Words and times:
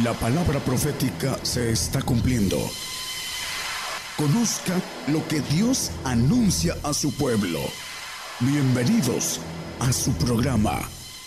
La 0.00 0.14
palabra 0.14 0.58
profética 0.58 1.36
se 1.44 1.70
está 1.70 2.00
cumpliendo. 2.00 2.56
Conozca 4.16 4.80
lo 5.08 5.28
que 5.28 5.40
Dios 5.54 5.92
anuncia 6.02 6.74
a 6.82 6.94
su 6.94 7.14
pueblo. 7.14 7.58
Bienvenidos 8.40 9.38
a 9.80 9.92
su 9.92 10.14
programa, 10.14 10.80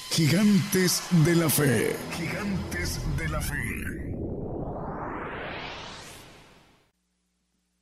Gigantes 0.10 1.04
de 1.24 1.36
la 1.36 1.48
Fe. 1.48 1.96
Gigantes 2.18 3.00
de 3.16 3.30
la 3.30 3.40
Fe. 3.40 4.16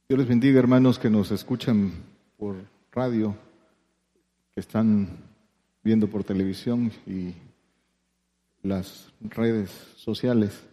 Dios 0.09 0.19
les 0.19 0.27
bendiga, 0.27 0.59
hermanos 0.59 0.99
que 0.99 1.09
nos 1.09 1.31
escuchan 1.31 1.93
por 2.37 2.57
radio, 2.91 3.33
que 4.53 4.59
están 4.59 5.07
viendo 5.81 6.09
por 6.09 6.25
televisión 6.25 6.91
y 7.07 7.33
las 8.63 9.13
redes 9.21 9.71
sociales. 9.95 10.72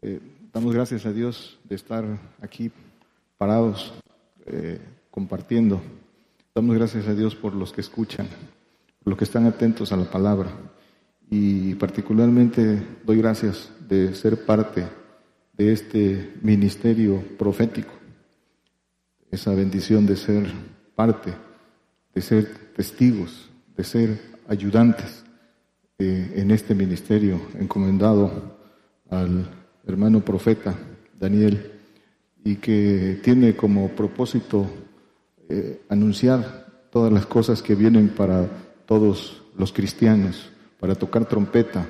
Eh, 0.00 0.20
damos 0.52 0.72
gracias 0.74 1.06
a 1.06 1.12
Dios 1.12 1.58
de 1.64 1.74
estar 1.74 2.04
aquí 2.40 2.70
parados, 3.36 3.92
eh, 4.46 4.80
compartiendo. 5.10 5.80
Damos 6.54 6.76
gracias 6.76 7.08
a 7.08 7.14
Dios 7.14 7.34
por 7.34 7.54
los 7.54 7.72
que 7.72 7.80
escuchan, 7.80 8.28
por 9.02 9.10
los 9.10 9.18
que 9.18 9.24
están 9.24 9.46
atentos 9.46 9.92
a 9.92 9.96
la 9.96 10.08
palabra. 10.08 10.50
Y 11.30 11.74
particularmente 11.74 12.80
doy 13.04 13.18
gracias 13.18 13.70
de 13.88 14.14
ser 14.14 14.44
parte 14.46 14.86
de 15.54 15.72
este 15.72 16.34
ministerio 16.42 17.22
profético, 17.36 17.92
esa 19.30 19.52
bendición 19.54 20.06
de 20.06 20.16
ser 20.16 20.46
parte, 20.94 21.34
de 22.14 22.20
ser 22.20 22.72
testigos, 22.76 23.50
de 23.76 23.82
ser 23.82 24.20
ayudantes 24.46 25.24
eh, 25.98 26.34
en 26.36 26.52
este 26.52 26.74
ministerio 26.74 27.40
encomendado 27.58 28.56
al 29.10 29.57
hermano 29.88 30.20
profeta 30.24 30.74
Daniel 31.18 31.72
y 32.44 32.56
que 32.56 33.18
tiene 33.22 33.56
como 33.56 33.88
propósito 33.88 34.70
eh, 35.48 35.82
anunciar 35.88 36.86
todas 36.92 37.12
las 37.12 37.26
cosas 37.26 37.62
que 37.62 37.74
vienen 37.74 38.10
para 38.10 38.46
todos 38.86 39.42
los 39.56 39.72
cristianos, 39.72 40.50
para 40.78 40.94
tocar 40.94 41.24
trompeta, 41.24 41.84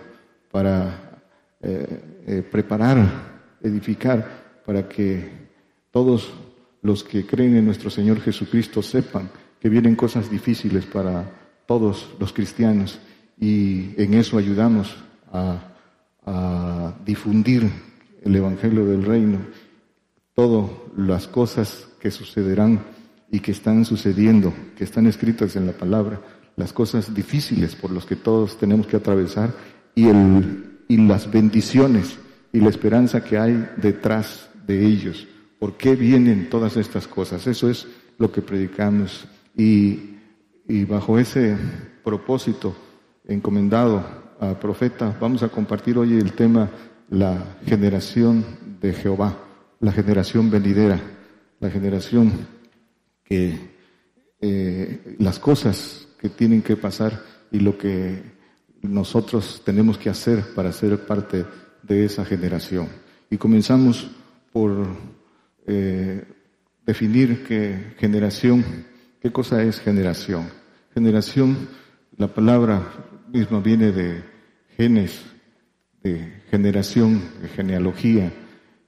para 0.50 1.20
eh, 1.60 2.42
preparar 2.50 3.38
edificar 3.62 4.60
para 4.64 4.88
que 4.88 5.48
todos 5.90 6.32
los 6.82 7.02
que 7.02 7.26
creen 7.26 7.56
en 7.56 7.64
nuestro 7.64 7.90
Señor 7.90 8.20
Jesucristo 8.20 8.82
sepan 8.82 9.30
que 9.60 9.68
vienen 9.68 9.96
cosas 9.96 10.30
difíciles 10.30 10.86
para 10.86 11.30
todos 11.66 12.14
los 12.20 12.32
cristianos 12.32 12.98
y 13.40 14.00
en 14.00 14.14
eso 14.14 14.38
ayudamos 14.38 14.96
a, 15.32 15.64
difundir 17.06 17.70
el 18.22 18.34
Evangelio 18.34 18.84
del 18.84 19.04
Reino, 19.04 19.38
todas 20.34 20.70
las 20.96 21.26
cosas 21.26 21.88
que 22.00 22.10
sucederán 22.10 22.80
y 23.30 23.40
que 23.40 23.52
están 23.52 23.84
sucediendo, 23.84 24.52
que 24.76 24.84
están 24.84 25.06
escritas 25.06 25.56
en 25.56 25.66
la 25.66 25.72
palabra, 25.72 26.20
las 26.56 26.72
cosas 26.72 27.14
difíciles 27.14 27.74
por 27.76 27.90
las 27.90 28.04
que 28.04 28.16
todos 28.16 28.58
tenemos 28.58 28.86
que 28.86 28.96
atravesar 28.96 29.54
y, 29.94 30.08
el, 30.08 30.80
y 30.88 30.96
las 30.96 31.30
bendiciones 31.30 32.18
y 32.52 32.60
la 32.60 32.70
esperanza 32.70 33.22
que 33.22 33.38
hay 33.38 33.68
detrás 33.76 34.48
de 34.66 34.84
ellos. 34.84 35.26
¿Por 35.58 35.76
qué 35.76 35.96
vienen 35.96 36.48
todas 36.48 36.76
estas 36.76 37.06
cosas? 37.06 37.46
Eso 37.46 37.68
es 37.68 37.86
lo 38.18 38.30
que 38.30 38.42
predicamos. 38.42 39.26
Y, 39.56 40.14
bajo 40.86 41.18
ese 41.18 41.56
propósito 42.04 42.76
encomendado 43.26 44.04
a 44.40 44.58
profeta, 44.58 45.16
vamos 45.20 45.42
a 45.42 45.48
compartir 45.48 45.98
hoy 45.98 46.14
el 46.14 46.32
tema 46.32 46.70
la 47.10 47.56
generación 47.66 48.44
de 48.80 48.92
Jehová, 48.92 49.38
la 49.80 49.92
generación 49.92 50.50
venidera, 50.50 51.00
la 51.60 51.70
generación 51.70 52.32
que 53.24 53.58
eh, 54.40 55.16
las 55.18 55.38
cosas 55.38 56.08
que 56.20 56.28
tienen 56.28 56.62
que 56.62 56.76
pasar 56.76 57.22
y 57.50 57.60
lo 57.60 57.76
que 57.76 58.22
nosotros 58.82 59.62
tenemos 59.64 59.98
que 59.98 60.10
hacer 60.10 60.54
para 60.54 60.72
ser 60.72 61.06
parte 61.06 61.44
de 61.82 62.04
esa 62.04 62.24
generación. 62.24 62.88
Y 63.30 63.36
comenzamos 63.36 64.10
por 64.52 64.86
eh, 65.66 66.24
definir 66.86 67.44
qué 67.46 67.94
generación, 67.98 68.64
qué 69.20 69.30
cosa 69.32 69.62
es 69.62 69.80
generación. 69.80 70.48
Generación, 70.94 71.68
la 72.16 72.28
palabra 72.28 72.82
misma 73.32 73.60
viene 73.60 73.92
de 73.92 74.24
genes, 74.76 75.22
de 76.02 76.42
generación, 76.50 77.22
de 77.42 77.48
genealogía. 77.48 78.32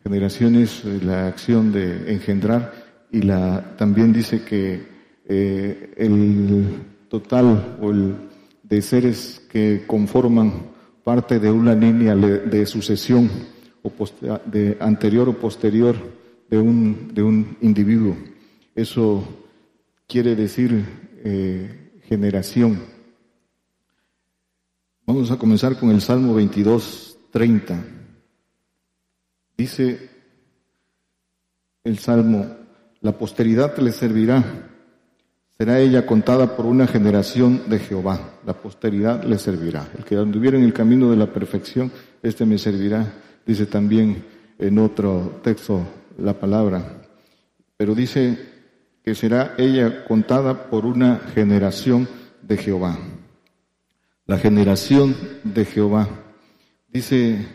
Generación 0.02 0.56
es 0.56 0.84
eh, 0.84 1.00
la 1.02 1.28
acción 1.28 1.72
de 1.72 2.12
engendrar 2.12 2.72
y 3.10 3.22
la, 3.22 3.76
también 3.76 4.12
dice 4.12 4.42
que 4.42 4.82
eh, 5.28 5.94
el 5.96 6.64
total 7.08 7.76
o 7.80 7.90
el 7.90 8.14
de 8.62 8.82
seres 8.82 9.42
que 9.50 9.84
conforman 9.86 10.52
parte 11.04 11.38
de 11.40 11.50
una 11.50 11.74
línea 11.74 12.14
de 12.14 12.66
sucesión 12.66 13.28
de 14.46 14.76
anterior 14.80 15.28
o 15.28 15.38
posterior 15.38 15.96
de 16.48 16.58
un, 16.58 17.10
de 17.14 17.22
un 17.22 17.56
individuo. 17.62 18.16
Eso 18.74 19.24
quiere 20.06 20.36
decir 20.36 20.84
eh, 21.24 22.00
generación. 22.04 22.80
Vamos 25.12 25.32
a 25.32 25.38
comenzar 25.38 25.76
con 25.76 25.90
el 25.90 26.00
Salmo 26.00 26.34
22, 26.34 27.18
30. 27.32 27.84
Dice 29.58 30.08
el 31.82 31.98
Salmo, 31.98 32.46
la 33.00 33.18
posteridad 33.18 33.76
le 33.78 33.90
servirá 33.90 34.44
Será 35.58 35.80
ella 35.80 36.06
contada 36.06 36.54
por 36.54 36.64
una 36.64 36.86
generación 36.86 37.62
de 37.68 37.80
Jehová. 37.80 38.38
La 38.46 38.52
posteridad 38.52 39.24
le 39.24 39.36
servirá. 39.36 39.88
El 39.98 40.04
que 40.04 40.16
anduviera 40.16 40.56
en 40.56 40.62
el 40.62 40.72
camino 40.72 41.10
de 41.10 41.16
la 41.16 41.26
perfección, 41.26 41.90
este 42.22 42.46
me 42.46 42.56
servirá. 42.56 43.12
Dice 43.44 43.66
también 43.66 44.24
en 44.60 44.78
otro 44.78 45.40
texto 45.42 45.82
la 46.18 46.34
palabra. 46.34 47.02
Pero 47.76 47.96
dice 47.96 48.38
que 49.04 49.16
será 49.16 49.56
ella 49.58 50.04
contada 50.04 50.70
por 50.70 50.86
una 50.86 51.18
generación 51.34 52.06
de 52.42 52.56
Jehová. 52.56 52.96
La 54.30 54.38
generación 54.38 55.16
de 55.42 55.64
Jehová. 55.64 56.08
Dice 56.92 57.48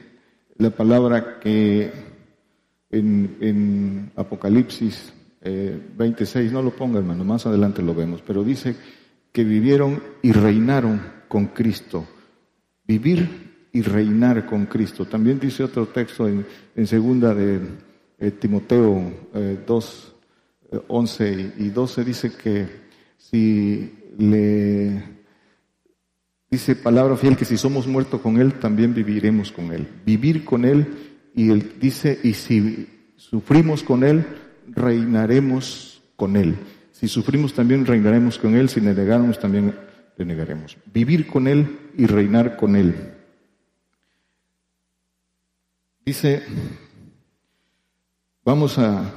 la 0.57 0.71
palabra 0.71 1.39
que 1.39 1.89
en, 2.91 3.37
en 3.39 4.11
Apocalipsis 4.17 5.13
26, 5.41 6.35
eh, 6.35 6.53
no 6.53 6.61
lo 6.61 6.75
ponga 6.75 6.99
hermano, 6.99 7.23
más 7.23 7.45
adelante 7.45 7.81
lo 7.81 7.95
vemos, 7.95 8.21
pero 8.27 8.43
dice 8.43 8.75
que 9.31 9.45
vivieron 9.45 10.03
y 10.21 10.33
reinaron 10.33 11.01
con 11.29 11.45
Cristo. 11.45 12.05
Vivir 12.85 13.69
y 13.71 13.81
reinar 13.81 14.45
con 14.45 14.65
Cristo. 14.65 15.05
También 15.05 15.39
dice 15.39 15.63
otro 15.63 15.85
texto 15.85 16.27
en, 16.27 16.45
segunda 16.87 17.33
de 17.33 17.61
eh, 18.19 18.31
Timoteo 18.31 19.13
2, 19.65 20.15
eh, 20.73 20.79
11 20.89 21.53
y 21.57 21.69
12, 21.69 22.03
dice 22.03 22.33
que 22.35 22.67
si 23.17 23.93
le 24.17 25.14
dice 26.49 26.75
palabra 26.75 27.17
fiel 27.17 27.35
que 27.35 27.45
si 27.45 27.57
somos 27.57 27.87
muertos 27.87 28.21
con 28.21 28.37
Él, 28.37 28.53
también 28.59 28.93
viviremos 28.93 29.51
con 29.51 29.71
Él. 29.71 29.87
Vivir 30.05 30.45
con 30.45 30.65
Él 30.65 30.87
y 31.35 31.49
Él 31.49 31.73
dice, 31.79 32.19
y 32.23 32.33
si 32.33 32.87
sufrimos 33.17 33.83
con 33.83 34.03
Él, 34.03 34.25
reinaremos 34.67 36.01
con 36.15 36.37
Él. 36.37 36.55
Si 36.91 37.07
sufrimos 37.07 37.53
también 37.53 37.85
reinaremos 37.85 38.37
con 38.37 38.55
Él, 38.55 38.69
si 38.69 38.81
negamos 38.81 39.39
también 39.39 39.75
le 40.17 40.25
negaremos. 40.25 40.77
Vivir 40.93 41.27
con 41.27 41.47
Él 41.47 41.91
y 41.97 42.05
reinar 42.05 42.55
con 42.55 42.75
Él. 42.75 43.13
Dice, 46.05 46.43
vamos 48.43 48.77
a, 48.77 49.11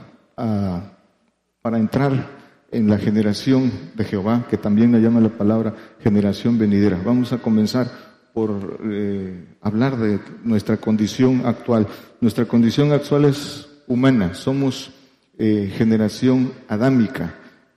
para 1.60 1.78
entrar 1.78 2.37
en 2.70 2.88
la 2.88 2.98
generación 2.98 3.72
de 3.94 4.04
Jehová, 4.04 4.46
que 4.48 4.58
también 4.58 4.92
la 4.92 4.98
llama 4.98 5.20
la 5.20 5.30
palabra 5.30 5.74
generación 6.02 6.58
venidera. 6.58 7.00
Vamos 7.04 7.32
a 7.32 7.38
comenzar 7.38 7.90
por 8.34 8.80
eh, 8.84 9.46
hablar 9.60 9.96
de 9.96 10.20
nuestra 10.44 10.76
condición 10.76 11.42
actual. 11.44 11.86
Nuestra 12.20 12.44
condición 12.44 12.92
actual 12.92 13.24
es 13.24 13.68
humana, 13.86 14.34
somos 14.34 14.92
eh, 15.38 15.72
generación 15.76 16.52
adámica. 16.68 17.34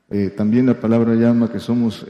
Eh, 0.09 0.29
también 0.29 0.65
la 0.65 0.79
palabra 0.79 1.15
llama 1.15 1.51
que 1.51 1.59
somos 1.59 2.05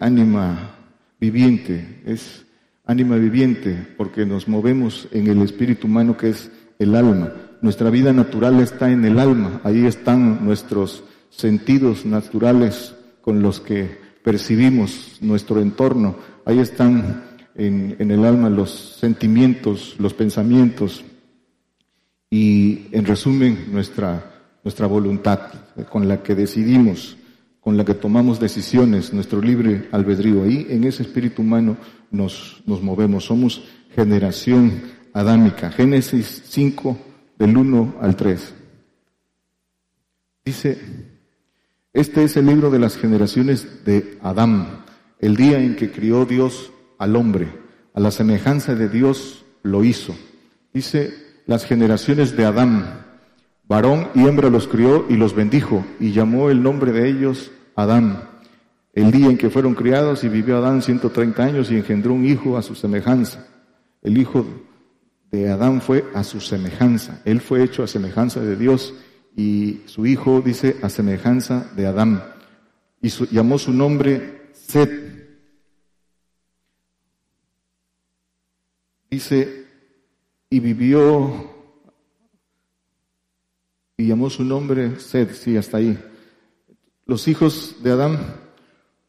ánima 0.00 0.74
viviente, 1.20 2.02
es 2.04 2.44
ánima 2.84 3.16
viviente 3.16 3.86
porque 3.96 4.26
nos 4.26 4.48
movemos 4.48 5.08
en 5.12 5.28
el 5.28 5.42
espíritu 5.42 5.86
humano 5.86 6.16
que 6.16 6.30
es 6.30 6.50
el 6.78 6.96
alma. 6.96 7.32
Nuestra 7.64 7.88
vida 7.88 8.12
natural 8.12 8.60
está 8.60 8.92
en 8.92 9.06
el 9.06 9.18
alma, 9.18 9.62
ahí 9.64 9.86
están 9.86 10.44
nuestros 10.44 11.02
sentidos 11.30 12.04
naturales 12.04 12.94
con 13.22 13.40
los 13.40 13.58
que 13.58 13.88
percibimos 14.22 15.16
nuestro 15.22 15.62
entorno, 15.62 16.14
ahí 16.44 16.58
están 16.58 17.24
en, 17.54 17.96
el 17.98 18.22
alma 18.26 18.50
los 18.50 18.98
sentimientos, 19.00 19.96
los 19.98 20.12
pensamientos 20.12 21.06
y, 22.28 22.88
en 22.92 23.06
resumen, 23.06 23.68
nuestra, 23.72 24.58
nuestra 24.62 24.86
voluntad 24.86 25.40
con 25.88 26.06
la 26.06 26.22
que 26.22 26.34
decidimos, 26.34 27.16
con 27.60 27.78
la 27.78 27.84
que 27.86 27.94
tomamos 27.94 28.38
decisiones, 28.38 29.14
nuestro 29.14 29.40
libre 29.40 29.88
albedrío. 29.90 30.42
Ahí, 30.42 30.66
en 30.68 30.84
ese 30.84 31.02
espíritu 31.02 31.40
humano, 31.40 31.78
nos, 32.10 32.62
nos 32.66 32.82
movemos. 32.82 33.24
Somos 33.24 33.64
generación 33.94 34.82
adámica. 35.14 35.70
Génesis 35.70 36.42
5, 36.44 37.13
del 37.38 37.56
1 37.56 37.96
al 38.00 38.16
3. 38.16 38.54
Dice, 40.44 40.78
este 41.92 42.24
es 42.24 42.36
el 42.36 42.46
libro 42.46 42.70
de 42.70 42.78
las 42.78 42.96
generaciones 42.96 43.84
de 43.84 44.18
Adán, 44.22 44.84
el 45.20 45.36
día 45.36 45.58
en 45.58 45.76
que 45.76 45.90
crió 45.90 46.26
Dios 46.26 46.72
al 46.98 47.16
hombre, 47.16 47.48
a 47.94 48.00
la 48.00 48.10
semejanza 48.10 48.74
de 48.74 48.88
Dios 48.88 49.44
lo 49.62 49.84
hizo. 49.84 50.14
Dice, 50.72 51.14
las 51.46 51.64
generaciones 51.64 52.36
de 52.36 52.44
Adán, 52.44 53.06
varón 53.66 54.08
y 54.14 54.26
hembra 54.26 54.50
los 54.50 54.68
crió 54.68 55.06
y 55.08 55.16
los 55.16 55.34
bendijo, 55.34 55.84
y 56.00 56.12
llamó 56.12 56.50
el 56.50 56.62
nombre 56.62 56.92
de 56.92 57.08
ellos 57.08 57.50
Adán. 57.76 58.28
El 58.92 59.10
día 59.10 59.26
en 59.26 59.38
que 59.38 59.50
fueron 59.50 59.74
criados 59.74 60.24
y 60.24 60.28
vivió 60.28 60.58
Adán 60.58 60.82
130 60.82 61.42
años 61.42 61.70
y 61.70 61.76
engendró 61.76 62.14
un 62.14 62.24
hijo 62.24 62.56
a 62.56 62.62
su 62.62 62.74
semejanza. 62.74 63.46
El 64.02 64.18
hijo 64.18 64.46
de 65.34 65.50
Adán 65.50 65.80
fue 65.80 66.04
a 66.14 66.22
su 66.22 66.40
semejanza. 66.40 67.20
Él 67.24 67.40
fue 67.40 67.62
hecho 67.64 67.82
a 67.82 67.88
semejanza 67.88 68.40
de 68.40 68.56
Dios 68.56 68.94
y 69.36 69.82
su 69.86 70.06
hijo 70.06 70.40
dice 70.40 70.76
a 70.82 70.88
semejanza 70.88 71.70
de 71.74 71.86
Adán. 71.86 72.22
Y 73.00 73.08
llamó 73.08 73.58
su 73.58 73.72
nombre 73.72 74.50
Set. 74.52 75.02
Dice, 79.10 79.66
y 80.50 80.60
vivió, 80.60 81.50
y 83.96 84.08
llamó 84.08 84.28
su 84.30 84.42
nombre 84.42 84.98
Set, 84.98 85.32
sí, 85.34 85.56
hasta 85.56 85.76
ahí. 85.76 85.96
Los 87.06 87.28
hijos 87.28 87.76
de 87.82 87.92
Adán 87.92 88.18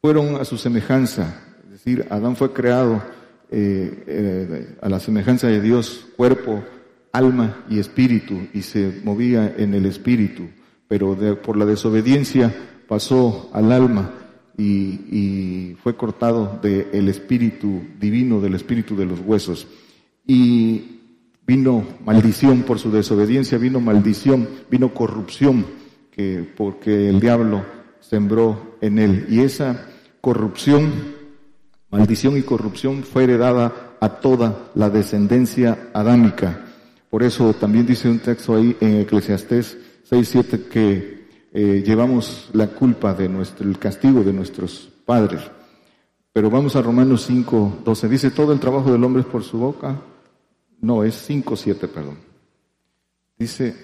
fueron 0.00 0.36
a 0.36 0.44
su 0.44 0.58
semejanza, 0.58 1.42
es 1.64 1.70
decir, 1.70 2.06
Adán 2.10 2.36
fue 2.36 2.52
creado 2.52 3.02
eh, 3.50 4.04
eh, 4.06 4.76
a 4.80 4.88
la 4.88 5.00
semejanza 5.00 5.46
de 5.46 5.60
Dios, 5.60 6.06
cuerpo, 6.16 6.64
alma 7.12 7.64
y 7.70 7.78
espíritu, 7.78 8.48
y 8.52 8.62
se 8.62 9.00
movía 9.04 9.54
en 9.56 9.74
el 9.74 9.86
espíritu, 9.86 10.48
pero 10.88 11.16
por 11.42 11.56
la 11.56 11.64
desobediencia 11.64 12.54
pasó 12.88 13.50
al 13.52 13.72
alma 13.72 14.12
y, 14.58 15.76
fue 15.82 15.96
cortado 15.96 16.58
del 16.62 17.08
espíritu 17.08 17.82
divino, 18.00 18.40
del 18.40 18.54
espíritu 18.54 18.96
de 18.96 19.06
los 19.06 19.20
huesos. 19.20 19.68
Y 20.26 21.00
vino 21.46 21.84
maldición 22.04 22.62
por 22.62 22.78
su 22.78 22.90
desobediencia, 22.90 23.58
vino 23.58 23.80
maldición, 23.80 24.48
vino 24.68 24.92
corrupción, 24.92 25.64
que, 26.10 26.44
porque 26.56 27.08
el 27.08 27.20
diablo 27.20 27.64
sembró 28.00 28.76
en 28.80 28.98
él. 28.98 29.26
Y 29.28 29.40
esa 29.40 29.86
corrupción, 30.20 30.92
maldición 31.96 32.36
y 32.36 32.42
corrupción 32.42 33.04
fue 33.04 33.24
heredada 33.24 33.96
a 34.00 34.08
toda 34.20 34.68
la 34.74 34.90
descendencia 34.90 35.88
adámica. 35.94 36.66
Por 37.08 37.22
eso 37.22 37.54
también 37.54 37.86
dice 37.86 38.10
un 38.10 38.18
texto 38.18 38.54
ahí 38.54 38.76
en 38.80 39.00
Eclesiastés 39.00 39.78
6.7 40.10 40.68
que 40.68 41.26
eh, 41.54 41.82
llevamos 41.86 42.50
la 42.52 42.66
culpa 42.66 43.14
de 43.14 43.30
nuestro, 43.30 43.66
el 43.66 43.78
castigo 43.78 44.22
de 44.22 44.34
nuestros 44.34 44.90
padres. 45.06 45.40
Pero 46.34 46.50
vamos 46.50 46.76
a 46.76 46.82
Romanos 46.82 47.30
5.12. 47.30 48.08
Dice, 48.08 48.30
todo 48.30 48.52
el 48.52 48.60
trabajo 48.60 48.92
del 48.92 49.02
hombre 49.02 49.22
es 49.22 49.28
por 49.28 49.42
su 49.42 49.56
boca. 49.56 49.96
No, 50.82 51.02
es 51.02 51.30
5.7, 51.30 51.88
perdón. 51.88 52.18
Dice, 53.38 53.74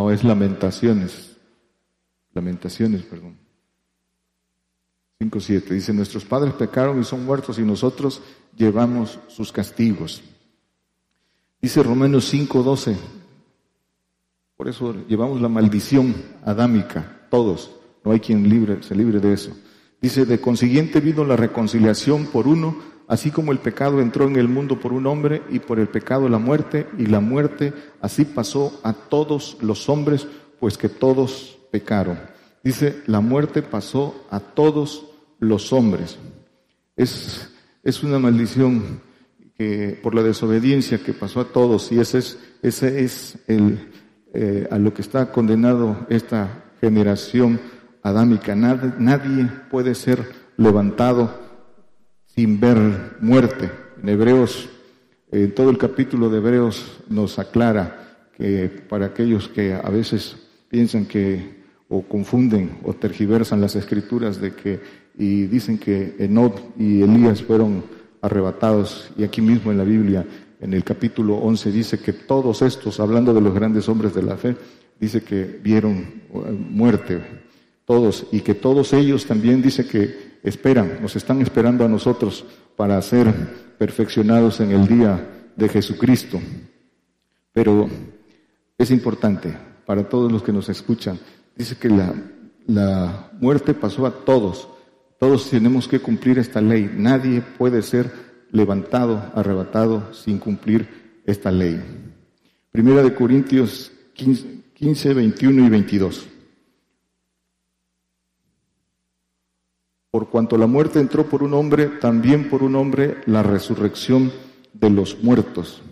No, 0.00 0.09
es 0.20 0.24
lamentaciones. 0.24 1.36
Lamentaciones, 2.32 3.02
perdón. 3.02 3.36
5.7. 5.18 5.68
Dice, 5.68 5.92
nuestros 5.92 6.24
padres 6.24 6.54
pecaron 6.54 7.00
y 7.00 7.04
son 7.04 7.24
muertos 7.24 7.58
y 7.58 7.62
nosotros 7.62 8.22
llevamos 8.56 9.18
sus 9.28 9.50
castigos. 9.50 10.22
Dice 11.60 11.82
Romanos 11.82 12.32
5.12. 12.32 12.96
Por 14.56 14.68
eso 14.68 14.94
llevamos 15.08 15.40
la 15.40 15.48
maldición 15.48 16.14
adámica, 16.44 17.26
todos. 17.30 17.70
No 18.04 18.12
hay 18.12 18.20
quien 18.20 18.42
se 18.82 18.94
libre 18.94 19.20
de 19.20 19.32
eso. 19.32 19.56
Dice, 20.00 20.24
de 20.24 20.40
consiguiente 20.40 21.00
vino 21.00 21.24
la 21.24 21.36
reconciliación 21.36 22.26
por 22.26 22.46
uno, 22.46 22.76
Así 23.10 23.32
como 23.32 23.50
el 23.50 23.58
pecado 23.58 24.00
entró 24.00 24.28
en 24.28 24.36
el 24.36 24.46
mundo 24.46 24.78
por 24.78 24.92
un 24.92 25.04
hombre 25.08 25.42
y 25.50 25.58
por 25.58 25.80
el 25.80 25.88
pecado 25.88 26.28
la 26.28 26.38
muerte, 26.38 26.86
y 26.96 27.06
la 27.06 27.18
muerte 27.18 27.72
así 28.00 28.24
pasó 28.24 28.78
a 28.84 28.92
todos 28.92 29.56
los 29.62 29.88
hombres, 29.88 30.28
pues 30.60 30.78
que 30.78 30.88
todos 30.88 31.58
pecaron. 31.72 32.20
Dice, 32.62 33.02
la 33.06 33.18
muerte 33.18 33.62
pasó 33.62 34.14
a 34.30 34.38
todos 34.38 35.08
los 35.40 35.72
hombres. 35.72 36.18
Es, 36.94 37.50
es 37.82 38.04
una 38.04 38.20
maldición 38.20 39.00
que, 39.58 39.98
por 40.00 40.14
la 40.14 40.22
desobediencia 40.22 41.02
que 41.02 41.12
pasó 41.12 41.40
a 41.40 41.46
todos, 41.46 41.90
y 41.90 41.98
ese 41.98 42.18
es, 42.18 42.38
ese 42.62 43.02
es 43.02 43.38
el, 43.48 43.90
eh, 44.32 44.68
a 44.70 44.78
lo 44.78 44.94
que 44.94 45.02
está 45.02 45.32
condenado 45.32 46.06
esta 46.10 46.62
generación 46.80 47.58
adámica. 48.04 48.54
Nadie, 48.54 48.92
nadie 49.00 49.50
puede 49.68 49.96
ser 49.96 50.30
levantado 50.56 51.39
sin 52.34 52.60
ver 52.60 53.16
muerte. 53.20 53.70
En 54.02 54.08
Hebreos, 54.08 54.68
en 55.30 55.54
todo 55.54 55.70
el 55.70 55.78
capítulo 55.78 56.28
de 56.30 56.38
Hebreos 56.38 57.00
nos 57.08 57.38
aclara 57.38 58.28
que 58.36 58.68
para 58.88 59.06
aquellos 59.06 59.48
que 59.48 59.74
a 59.74 59.90
veces 59.90 60.36
piensan 60.68 61.06
que 61.06 61.60
o 61.88 62.02
confunden 62.02 62.78
o 62.84 62.94
tergiversan 62.94 63.60
las 63.60 63.76
escrituras 63.76 64.40
de 64.40 64.54
que 64.54 64.80
y 65.18 65.46
dicen 65.46 65.76
que 65.76 66.14
Enod 66.18 66.52
y 66.78 67.02
Elías 67.02 67.42
fueron 67.42 67.84
arrebatados 68.22 69.10
y 69.18 69.24
aquí 69.24 69.42
mismo 69.42 69.70
en 69.70 69.78
la 69.78 69.84
Biblia 69.84 70.24
en 70.60 70.74
el 70.74 70.84
capítulo 70.84 71.36
11 71.36 71.72
dice 71.72 71.98
que 71.98 72.12
todos 72.12 72.60
estos, 72.60 73.00
hablando 73.00 73.32
de 73.32 73.40
los 73.40 73.54
grandes 73.54 73.88
hombres 73.88 74.14
de 74.14 74.22
la 74.22 74.36
fe, 74.36 74.54
dice 75.00 75.22
que 75.22 75.58
vieron 75.62 75.96
eh, 75.96 76.38
muerte, 76.52 77.18
todos, 77.86 78.26
y 78.30 78.40
que 78.40 78.54
todos 78.54 78.92
ellos 78.92 79.24
también 79.24 79.62
dice 79.62 79.86
que 79.86 80.29
esperan, 80.42 80.98
nos 81.00 81.16
están 81.16 81.40
esperando 81.40 81.84
a 81.84 81.88
nosotros 81.88 82.44
para 82.76 83.00
ser 83.02 83.32
perfeccionados 83.78 84.60
en 84.60 84.70
el 84.72 84.86
día 84.86 85.50
de 85.56 85.68
Jesucristo. 85.68 86.40
Pero 87.52 87.88
es 88.78 88.90
importante 88.90 89.56
para 89.86 90.08
todos 90.08 90.30
los 90.30 90.42
que 90.42 90.52
nos 90.52 90.68
escuchan. 90.68 91.18
Dice 91.56 91.76
que 91.76 91.88
la, 91.88 92.14
la 92.66 93.30
muerte 93.40 93.74
pasó 93.74 94.06
a 94.06 94.24
todos. 94.24 94.68
Todos 95.18 95.50
tenemos 95.50 95.88
que 95.88 96.00
cumplir 96.00 96.38
esta 96.38 96.60
ley. 96.60 96.90
Nadie 96.96 97.42
puede 97.42 97.82
ser 97.82 98.10
levantado, 98.52 99.30
arrebatado 99.34 100.12
sin 100.14 100.38
cumplir 100.38 101.22
esta 101.26 101.50
ley. 101.50 101.80
Primera 102.72 103.02
de 103.02 103.14
Corintios 103.14 103.92
15, 104.14 104.62
15 104.74 105.14
21 105.14 105.66
y 105.66 105.68
22. 105.68 106.26
Por 110.10 110.28
cuanto 110.28 110.58
la 110.58 110.66
muerte 110.66 110.98
entró 110.98 111.26
por 111.26 111.42
un 111.42 111.54
hombre, 111.54 111.86
también 111.86 112.50
por 112.50 112.62
un 112.62 112.74
hombre 112.74 113.18
la 113.26 113.42
resurrección 113.42 114.32
de 114.72 114.90
los 114.90 115.22
muertos. 115.22 115.82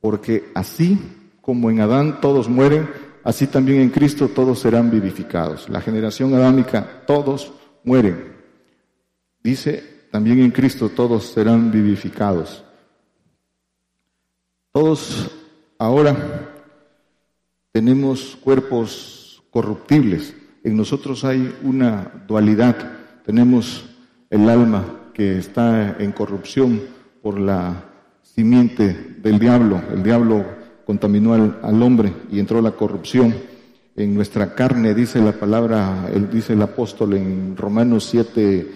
Porque 0.00 0.50
así 0.54 0.98
como 1.40 1.70
en 1.70 1.80
Adán 1.80 2.20
todos 2.20 2.48
mueren, 2.48 2.88
así 3.24 3.48
también 3.48 3.80
en 3.80 3.90
Cristo 3.90 4.28
todos 4.28 4.60
serán 4.60 4.90
vivificados. 4.90 5.68
La 5.68 5.80
generación 5.80 6.32
adámica, 6.34 7.02
todos 7.06 7.52
mueren. 7.82 8.32
Dice, 9.42 10.06
también 10.12 10.40
en 10.40 10.52
Cristo 10.52 10.88
todos 10.88 11.26
serán 11.26 11.72
vivificados. 11.72 12.62
Todos 14.70 15.30
ahora 15.78 16.48
tenemos 17.72 18.36
cuerpos 18.36 19.42
corruptibles. 19.50 20.34
En 20.62 20.76
nosotros 20.76 21.24
hay 21.24 21.52
una 21.64 22.24
dualidad 22.28 23.01
tenemos 23.24 23.84
el 24.30 24.48
alma 24.48 24.84
que 25.14 25.38
está 25.38 25.96
en 25.98 26.12
corrupción 26.12 26.80
por 27.22 27.38
la 27.38 27.84
simiente 28.22 29.16
del 29.22 29.38
diablo. 29.38 29.80
El 29.92 30.02
diablo 30.02 30.44
contaminó 30.86 31.34
al, 31.34 31.82
hombre 31.82 32.12
y 32.30 32.38
entró 32.38 32.60
la 32.60 32.72
corrupción. 32.72 33.34
En 33.94 34.14
nuestra 34.14 34.54
carne, 34.54 34.94
dice 34.94 35.20
la 35.20 35.32
palabra, 35.32 36.08
dice 36.32 36.54
el 36.54 36.62
apóstol 36.62 37.14
en 37.14 37.56
Romanos 37.56 38.06
7, 38.10 38.66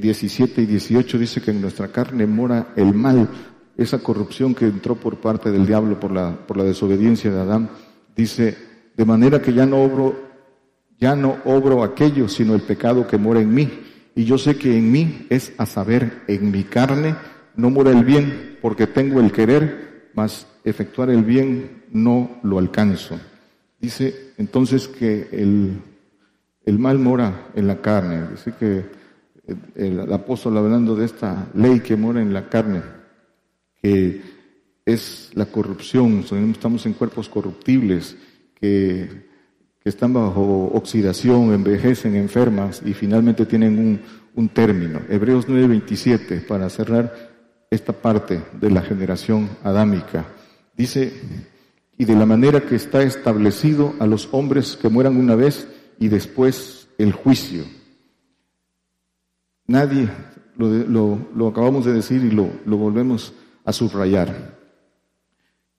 17 0.00 0.60
eh, 0.60 0.64
y 0.64 0.66
18, 0.66 1.18
dice 1.18 1.40
que 1.40 1.52
en 1.52 1.60
nuestra 1.60 1.88
carne 1.88 2.26
mora 2.26 2.72
el 2.74 2.92
mal, 2.92 3.28
esa 3.76 3.98
corrupción 3.98 4.54
que 4.54 4.66
entró 4.66 4.96
por 4.96 5.18
parte 5.18 5.52
del 5.52 5.64
diablo 5.64 5.98
por 6.00 6.10
la, 6.10 6.36
por 6.46 6.56
la 6.56 6.64
desobediencia 6.64 7.30
de 7.30 7.40
Adán, 7.40 7.70
dice, 8.16 8.56
de 8.96 9.04
manera 9.04 9.40
que 9.40 9.52
ya 9.52 9.64
no 9.64 9.80
obro, 9.80 10.31
ya 11.02 11.16
no 11.16 11.38
obro 11.44 11.82
aquello, 11.82 12.28
sino 12.28 12.54
el 12.54 12.60
pecado 12.60 13.08
que 13.08 13.18
mora 13.18 13.40
en 13.40 13.52
mí. 13.52 13.68
Y 14.14 14.24
yo 14.24 14.38
sé 14.38 14.54
que 14.56 14.78
en 14.78 14.92
mí 14.92 15.26
es 15.30 15.52
a 15.58 15.66
saber, 15.66 16.22
en 16.28 16.52
mi 16.52 16.62
carne 16.62 17.16
no 17.56 17.70
mora 17.70 17.90
el 17.90 18.04
bien, 18.04 18.56
porque 18.62 18.86
tengo 18.86 19.18
el 19.18 19.32
querer, 19.32 20.12
mas 20.14 20.46
efectuar 20.62 21.10
el 21.10 21.24
bien 21.24 21.82
no 21.90 22.38
lo 22.44 22.60
alcanzo. 22.60 23.18
Dice 23.80 24.32
entonces 24.38 24.86
que 24.86 25.28
el, 25.32 25.80
el 26.64 26.78
mal 26.78 27.00
mora 27.00 27.48
en 27.56 27.66
la 27.66 27.80
carne. 27.80 28.28
Dice 28.30 28.54
que 28.56 28.84
el, 29.74 30.12
apóstol 30.12 30.56
hablando 30.56 30.94
de 30.94 31.06
esta 31.06 31.48
ley 31.54 31.80
que 31.80 31.96
mora 31.96 32.22
en 32.22 32.32
la 32.32 32.48
carne, 32.48 32.80
que 33.82 34.22
es 34.86 35.32
la 35.34 35.46
corrupción, 35.46 36.24
estamos 36.30 36.86
en 36.86 36.92
cuerpos 36.92 37.28
corruptibles, 37.28 38.16
que, 38.54 39.31
están 39.84 40.12
bajo 40.12 40.70
oxidación, 40.74 41.52
envejecen, 41.52 42.14
enfermas 42.14 42.82
y 42.84 42.94
finalmente 42.94 43.46
tienen 43.46 43.78
un, 43.78 44.00
un 44.34 44.48
término. 44.48 45.00
Hebreos 45.08 45.48
9:27, 45.48 46.46
para 46.46 46.68
cerrar 46.70 47.32
esta 47.70 47.92
parte 47.92 48.42
de 48.60 48.70
la 48.70 48.82
generación 48.82 49.48
adámica. 49.62 50.26
Dice, 50.76 51.12
y 51.96 52.04
de 52.04 52.14
la 52.14 52.26
manera 52.26 52.60
que 52.60 52.76
está 52.76 53.02
establecido 53.02 53.94
a 53.98 54.06
los 54.06 54.28
hombres 54.32 54.76
que 54.76 54.88
mueran 54.88 55.16
una 55.16 55.34
vez 55.34 55.68
y 55.98 56.08
después 56.08 56.88
el 56.98 57.12
juicio. 57.12 57.64
Nadie, 59.66 60.08
lo, 60.56 61.48
acabamos 61.48 61.84
de 61.84 61.92
decir 61.92 62.24
y 62.24 62.30
lo, 62.30 62.50
lo 62.66 62.76
volvemos 62.76 63.32
a 63.64 63.72
subrayar, 63.72 64.58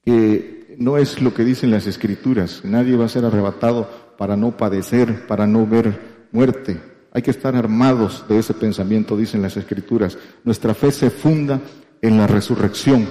que 0.03 0.52
no 0.77 0.97
es 0.97 1.21
lo 1.21 1.33
que 1.33 1.43
dicen 1.43 1.71
las 1.71 1.87
escrituras, 1.87 2.61
nadie 2.63 2.95
va 2.95 3.05
a 3.05 3.09
ser 3.09 3.25
arrebatado 3.25 3.89
para 4.17 4.35
no 4.35 4.55
padecer, 4.57 5.27
para 5.27 5.47
no 5.47 5.65
ver 5.65 6.27
muerte. 6.31 6.79
Hay 7.11 7.21
que 7.21 7.31
estar 7.31 7.55
armados 7.55 8.25
de 8.27 8.39
ese 8.39 8.53
pensamiento, 8.53 9.15
dicen 9.15 9.41
las 9.41 9.57
escrituras. 9.57 10.17
Nuestra 10.43 10.73
fe 10.73 10.91
se 10.91 11.09
funda 11.09 11.61
en 12.01 12.17
la 12.17 12.27
resurrección. 12.27 13.07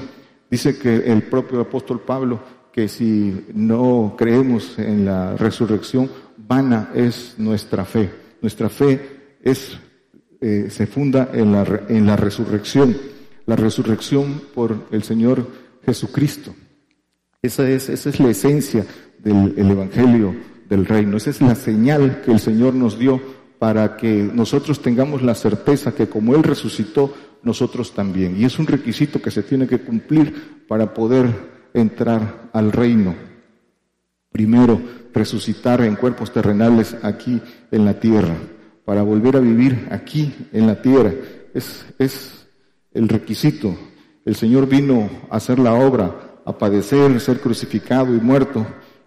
Dice 0.50 0.78
que 0.78 0.96
el 1.10 1.22
propio 1.22 1.60
apóstol 1.60 2.00
Pablo 2.00 2.40
que 2.72 2.88
si 2.88 3.44
no 3.54 4.14
creemos 4.16 4.78
en 4.78 5.04
la 5.04 5.36
resurrección, 5.36 6.10
vana 6.38 6.90
es 6.94 7.34
nuestra 7.36 7.84
fe. 7.84 8.10
Nuestra 8.40 8.68
fe 8.70 9.38
es 9.42 9.78
eh, 10.40 10.68
se 10.70 10.86
funda 10.86 11.30
en 11.32 11.52
la, 11.52 11.64
en 11.88 12.06
la 12.06 12.16
resurrección, 12.16 12.96
la 13.46 13.54
resurrección 13.54 14.42
por 14.54 14.88
el 14.90 15.02
Señor 15.04 15.46
Jesucristo. 15.84 16.54
Esa 17.42 17.68
es, 17.68 17.88
esa 17.88 18.08
es 18.08 18.20
la 18.20 18.30
esencia 18.30 18.86
del 19.18 19.52
Evangelio 19.56 20.32
del 20.68 20.86
Reino, 20.86 21.16
esa 21.16 21.30
es 21.30 21.40
la 21.40 21.56
señal 21.56 22.22
que 22.24 22.30
el 22.30 22.38
Señor 22.38 22.72
nos 22.72 23.00
dio 23.00 23.20
para 23.58 23.96
que 23.96 24.30
nosotros 24.32 24.80
tengamos 24.80 25.22
la 25.22 25.34
certeza 25.34 25.92
que 25.92 26.08
como 26.08 26.36
Él 26.36 26.44
resucitó, 26.44 27.12
nosotros 27.42 27.94
también. 27.94 28.40
Y 28.40 28.44
es 28.44 28.60
un 28.60 28.68
requisito 28.68 29.20
que 29.20 29.32
se 29.32 29.42
tiene 29.42 29.66
que 29.66 29.80
cumplir 29.80 30.66
para 30.68 30.94
poder 30.94 31.26
entrar 31.74 32.48
al 32.52 32.70
reino. 32.70 33.16
Primero, 34.30 34.80
resucitar 35.12 35.80
en 35.82 35.96
cuerpos 35.96 36.32
terrenales 36.32 36.96
aquí 37.02 37.40
en 37.72 37.84
la 37.84 37.98
tierra 37.98 38.36
para 38.84 39.02
volver 39.02 39.36
a 39.36 39.40
vivir 39.40 39.88
aquí 39.90 40.32
en 40.52 40.68
la 40.68 40.80
tierra. 40.80 41.12
Es, 41.54 41.84
es 41.98 42.46
el 42.94 43.08
requisito. 43.08 43.76
El 44.24 44.36
Señor 44.36 44.68
vino 44.68 45.10
a 45.28 45.36
hacer 45.38 45.58
la 45.58 45.74
obra, 45.74 46.31
a 46.44 46.56
padecer, 46.56 47.20
ser 47.20 47.40
crucificado 47.40 48.14
y 48.14 48.20
muerto 48.20 48.66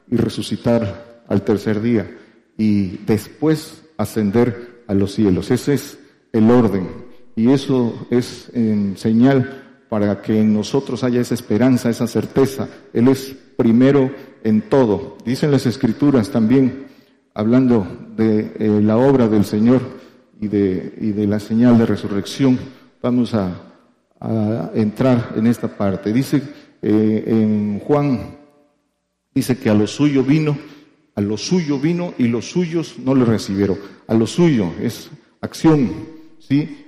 y 0.10 0.16
resucitar 0.16 1.24
al 1.28 1.42
tercer 1.44 1.82
día 1.82 2.10
y 2.58 2.98
después 3.06 3.84
ascender 3.98 4.84
a 4.88 4.94
los 4.94 5.14
cielos. 5.14 5.52
Ese 5.52 5.74
es 5.74 6.00
el 6.32 6.50
orden 6.52 6.88
y 7.36 7.52
eso 7.52 8.08
es 8.10 8.50
en 8.54 8.98
señal 8.98 9.64
para 9.90 10.22
que 10.22 10.40
en 10.40 10.54
nosotros 10.54 11.04
haya 11.04 11.22
esa 11.22 11.34
esperanza, 11.34 11.90
esa 11.90 12.08
certeza. 12.08 12.68
Él 12.94 13.08
es 13.08 13.36
primero 13.58 14.12
en 14.44 14.62
todo. 14.62 15.18
Dicen 15.26 15.52
las 15.52 15.66
escrituras 15.66 16.30
también 16.30 16.88
hablando 17.34 17.86
de 18.16 18.54
eh, 18.58 18.82
la 18.82 18.98
obra 18.98 19.28
del 19.28 19.46
Señor 19.46 19.82
y 20.40 20.48
de, 20.48 20.94
y 21.00 21.12
de, 21.12 21.28
la 21.28 21.40
señal 21.40 21.78
de 21.78 21.86
resurrección, 21.86 22.58
vamos 23.02 23.34
a, 23.34 23.62
entrar 24.74 25.34
en 25.36 25.46
esta 25.46 25.68
parte. 25.68 26.12
Dice 26.12 26.42
eh, 26.88 27.24
en 27.26 27.80
Juan, 27.80 28.38
dice 29.34 29.58
que 29.58 29.72
a 29.72 29.74
lo 29.74 29.88
suyo 29.88 30.24
vino, 30.24 30.56
a 31.16 31.22
lo 31.22 31.36
suyo 31.36 31.80
vino 31.80 32.14
y 32.20 32.28
los 32.28 32.46
suyos 32.46 33.00
no 33.04 33.16
le 33.16 33.26
recibieron. 33.26 33.80
A 34.06 34.14
lo 34.14 34.28
suyo 34.28 34.72
es 34.80 35.10
acción, 35.42 35.90
¿sí? 36.38 36.86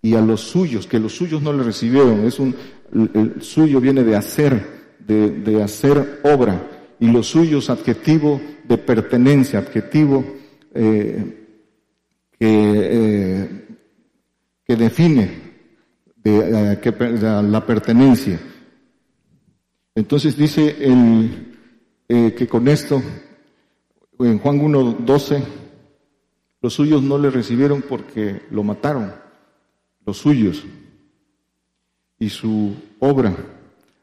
Y 0.00 0.14
a 0.14 0.20
los 0.20 0.42
suyos, 0.42 0.86
que 0.86 1.00
los 1.00 1.16
suyos 1.16 1.42
no 1.42 1.52
le 1.52 1.64
recibieron, 1.64 2.24
es 2.24 2.38
un, 2.38 2.54
el, 2.92 3.42
suyo 3.42 3.80
viene 3.80 4.04
de 4.04 4.14
hacer, 4.14 4.64
de, 5.00 5.60
hacer 5.60 6.20
obra 6.22 6.94
y 7.00 7.08
los 7.08 7.26
suyos 7.26 7.68
adjetivo 7.68 8.40
de 8.62 8.78
pertenencia, 8.78 9.58
adjetivo 9.58 10.24
eh, 10.72 11.48
eh, 12.38 13.66
que, 14.64 14.76
define 14.76 15.30
de, 16.22 17.42
la 17.42 17.66
pertenencia. 17.66 18.38
Entonces 19.94 20.36
dice 20.36 20.76
el, 20.80 22.34
que 22.34 22.46
con 22.48 22.68
esto, 22.68 23.02
en 24.18 24.38
Juan 24.38 24.60
1.12, 24.60 25.42
los 26.60 26.74
suyos 26.74 27.02
no 27.02 27.18
le 27.18 27.30
recibieron 27.30 27.82
porque 27.82 28.42
lo 28.50 28.62
mataron, 28.62 29.12
los 30.06 30.18
suyos, 30.18 30.64
y 32.18 32.28
su 32.28 32.74
obra 33.00 33.36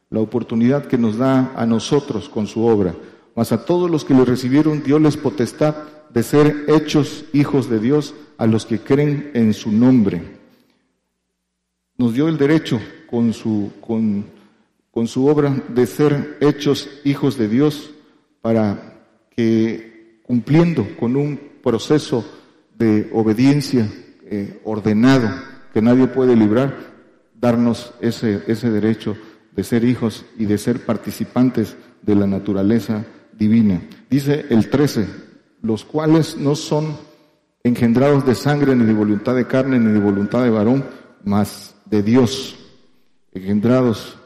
la 0.09 0.19
oportunidad 0.19 0.87
que 0.87 0.97
nos 0.97 1.17
da 1.17 1.53
a 1.55 1.65
nosotros 1.65 2.29
con 2.29 2.47
su 2.47 2.65
obra. 2.65 2.95
Mas 3.35 3.51
a 3.51 3.63
todos 3.65 3.89
los 3.89 4.03
que 4.03 4.13
le 4.13 4.25
recibieron, 4.25 4.83
les 4.85 5.17
potestad 5.17 5.75
de 6.09 6.23
ser 6.23 6.65
hechos 6.67 7.25
hijos 7.33 7.69
de 7.69 7.79
Dios 7.79 8.15
a 8.37 8.47
los 8.47 8.65
que 8.65 8.79
creen 8.79 9.31
en 9.33 9.53
su 9.53 9.71
nombre. 9.71 10.39
Nos 11.97 12.13
dio 12.13 12.27
el 12.27 12.37
derecho 12.37 12.79
con 13.09 13.33
su, 13.33 13.71
con, 13.81 14.25
con 14.99 15.07
su 15.07 15.27
obra 15.27 15.55
de 15.69 15.87
ser 15.87 16.37
hechos 16.41 16.89
hijos 17.05 17.37
de 17.37 17.47
Dios 17.47 17.91
para 18.41 19.05
que 19.33 20.19
cumpliendo 20.23 20.85
con 20.99 21.15
un 21.15 21.39
proceso 21.63 22.25
de 22.77 23.09
obediencia 23.13 23.89
eh, 24.25 24.59
ordenado 24.65 25.29
que 25.73 25.81
nadie 25.81 26.07
puede 26.07 26.35
librar, 26.35 26.75
darnos 27.33 27.93
ese, 28.01 28.43
ese 28.47 28.69
derecho 28.71 29.15
de 29.55 29.63
ser 29.63 29.85
hijos 29.85 30.25
y 30.37 30.43
de 30.43 30.57
ser 30.57 30.85
participantes 30.85 31.77
de 32.01 32.15
la 32.15 32.27
naturaleza 32.27 33.05
divina. 33.31 33.81
Dice 34.09 34.47
el 34.49 34.69
13, 34.69 35.07
los 35.61 35.85
cuales 35.85 36.35
no 36.35 36.55
son 36.55 36.97
engendrados 37.63 38.25
de 38.25 38.35
sangre, 38.35 38.75
ni 38.75 38.83
de 38.83 38.93
voluntad 38.93 39.33
de 39.33 39.47
carne, 39.47 39.79
ni 39.79 39.93
de 39.93 39.99
voluntad 39.99 40.43
de 40.43 40.49
varón, 40.49 40.83
mas 41.23 41.73
de 41.85 42.03
Dios, 42.03 42.57
engendrados 43.31 44.18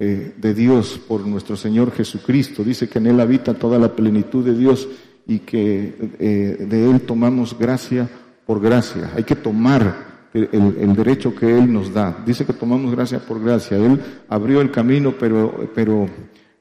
eh, 0.00 0.32
de 0.36 0.54
Dios 0.54 1.00
por 1.08 1.26
nuestro 1.26 1.56
Señor 1.56 1.90
Jesucristo. 1.90 2.62
Dice 2.62 2.88
que 2.88 2.98
en 2.98 3.08
Él 3.08 3.20
habita 3.20 3.54
toda 3.54 3.78
la 3.78 3.96
plenitud 3.96 4.44
de 4.44 4.56
Dios 4.56 4.88
y 5.26 5.40
que 5.40 5.94
eh, 6.20 6.66
de 6.68 6.90
Él 6.90 7.00
tomamos 7.00 7.58
gracia 7.58 8.08
por 8.46 8.60
gracia. 8.60 9.10
Hay 9.16 9.24
que 9.24 9.34
tomar 9.34 10.08
el, 10.32 10.94
derecho 10.94 11.34
que 11.34 11.58
Él 11.58 11.72
nos 11.72 11.92
da. 11.92 12.22
Dice 12.24 12.46
que 12.46 12.52
tomamos 12.52 12.92
gracia 12.92 13.18
por 13.18 13.42
gracia. 13.42 13.76
Él 13.76 14.00
abrió 14.28 14.60
el 14.60 14.70
camino, 14.70 15.14
pero, 15.18 15.68
pero 15.74 16.08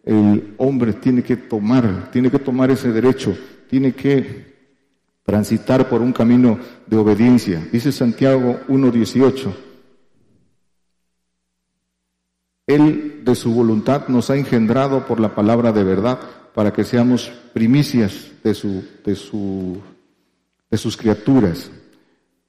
el 0.04 0.56
hombre 0.58 0.94
tiene 0.94 1.22
que 1.22 1.38
tomar, 1.38 2.10
tiene 2.12 2.32
que 2.32 2.40
tomar 2.40 2.72
ese 2.72 2.92
derecho, 2.92 3.38
tiene 3.70 3.94
que 3.94 4.58
transitar 5.24 5.88
por 5.88 6.02
un 6.02 6.12
camino 6.12 6.58
de 6.88 6.98
obediencia. 6.98 7.68
Dice 7.72 7.92
Santiago 7.92 8.62
1.18. 8.68 9.67
Él 12.68 13.22
de 13.24 13.34
su 13.34 13.54
voluntad 13.54 14.10
nos 14.10 14.30
ha 14.30 14.36
engendrado 14.36 15.06
por 15.06 15.22
la 15.22 15.34
palabra 15.34 15.72
de 15.72 15.86
verdad 15.86 16.20
para 16.54 16.74
que 16.74 16.84
seamos 16.84 17.32
primicias 17.54 18.32
de, 18.44 18.54
su, 18.54 18.84
de, 19.06 19.16
su, 19.16 19.82
de 20.70 20.78
sus 20.78 20.98
criaturas. 20.98 21.72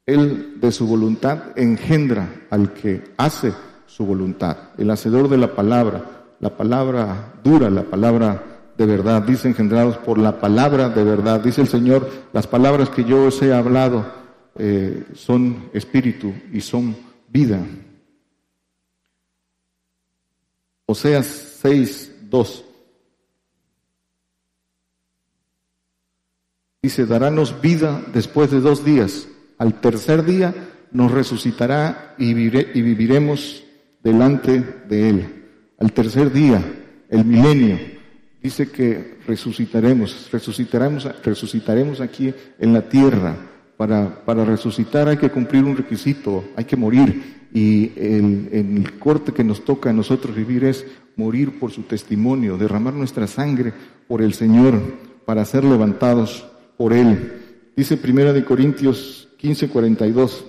Él 0.07 0.59
de 0.61 0.73
su 0.73 0.89
voluntad 0.89 1.57
engendra 1.57 2.29
al 2.51 2.73
que 2.73 3.05
hace 3.17 3.53
su 3.87 4.05
voluntad. 4.05 4.57
El 4.77 4.91
hacedor 4.91 5.29
de 5.29 5.39
la 5.39 5.55
palabra, 5.55 6.25
la 6.41 6.57
palabra 6.57 7.35
dura, 7.45 7.71
la 7.71 7.85
palabra 7.85 8.43
de 8.77 8.87
verdad, 8.87 9.23
dice 9.23 9.49
engendrados 9.49 9.99
por 9.99 10.19
la 10.19 10.41
palabra 10.41 10.89
de 10.89 11.05
verdad. 11.05 11.41
Dice 11.41 11.61
el 11.61 11.69
Señor, 11.69 12.09
las 12.33 12.47
palabras 12.47 12.91
que 12.91 13.05
yo 13.05 13.27
os 13.27 13.41
he 13.43 13.53
hablado 13.53 14.05
eh, 14.57 15.05
son 15.15 15.69
espíritu 15.73 16.33
y 16.53 16.61
son 16.61 16.97
vida. 17.29 17.61
Oseas 20.91 21.27
6, 21.61 22.13
2. 22.31 22.65
Dice, 26.81 27.05
darános 27.05 27.61
vida 27.61 28.03
después 28.15 28.51
de 28.51 28.61
dos 28.61 28.87
días. 28.87 29.29
Al 29.59 29.83
tercer 29.83 30.25
día 30.25 30.55
nos 30.91 31.13
resucitará 31.13 32.15
y, 32.17 32.31
y 32.31 32.83
viviremos 32.83 33.65
delante 34.03 34.61
de 34.89 35.11
Él. 35.11 35.45
Al 35.79 35.93
tercer 35.93 36.33
día, 36.33 36.65
el 37.11 37.23
milenio, 37.23 37.79
dice 38.43 38.71
que 38.71 39.19
resucitaremos, 39.27 40.31
resucitaremos, 40.33 41.07
resucitaremos 41.23 42.01
aquí 42.01 42.33
en 42.59 42.73
la 42.73 42.89
tierra. 42.89 43.37
Para, 43.77 44.25
para 44.25 44.43
resucitar 44.43 45.07
hay 45.07 45.19
que 45.19 45.31
cumplir 45.31 45.65
un 45.65 45.77
requisito, 45.77 46.45
hay 46.57 46.65
que 46.65 46.77
morir. 46.77 47.38
Y 47.53 47.93
el, 47.97 48.49
el 48.53 48.99
corte 48.99 49.33
que 49.33 49.45
nos 49.45 49.65
toca 49.65 49.91
a 49.91 49.93
nosotros 49.93 50.37
vivir 50.37 50.65
es 50.65 50.85
morir 51.17 51.59
por 51.59 51.71
su 51.71 51.83
testimonio, 51.83 52.57
derramar 52.57 52.95
nuestra 52.95 53.27
sangre 53.27 53.73
por 54.07 54.23
el 54.23 54.35
Señor 54.35 54.81
para 55.25 55.45
ser 55.45 55.65
levantados 55.65 56.47
por 56.77 56.93
Él. 56.93 57.73
Dice 57.77 57.97
Primera 57.97 58.33
de 58.33 58.45
Corintios 58.45 59.29
15, 59.39 59.69
42. 59.69 60.45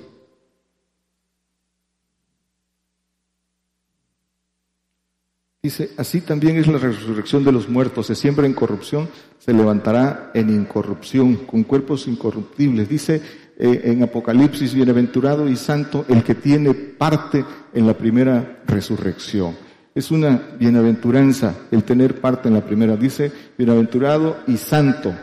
Dice, 5.62 5.91
así 5.98 6.22
también 6.22 6.56
es 6.58 6.68
la 6.68 6.77
resurrección 6.77 7.44
de 7.44 7.51
los 7.51 7.68
muertos. 7.68 8.08
Se 8.08 8.15
siembra 8.15 8.46
en 8.46 8.53
corrupción, 8.53 9.10
se 9.39 9.53
levantará 9.53 10.32
en 10.34 10.50
incorrupción, 10.50 11.36
con 11.36 11.63
cuerpos 11.63 12.08
incorruptibles. 12.08 12.88
Dice 12.88 13.22
eh, 13.61 13.81
en 13.91 14.01
Apocalipsis, 14.03 14.73
bienaventurado 14.73 15.49
y 15.49 15.57
santo 15.57 16.05
el 16.07 16.23
que 16.23 16.33
tiene 16.33 16.73
parte 16.73 17.43
en 17.73 17.85
la 17.85 17.93
primera 17.93 18.61
resurrección. 18.65 19.53
Es 19.93 20.11
una 20.11 20.41
bienaventuranza 20.57 21.55
el 21.69 21.83
tener 21.83 22.21
parte 22.21 22.47
en 22.47 22.53
la 22.53 22.63
primera. 22.63 22.95
Dice, 22.95 23.29
bienaventurado 23.57 24.37
y 24.47 24.55
santo. 24.55 25.13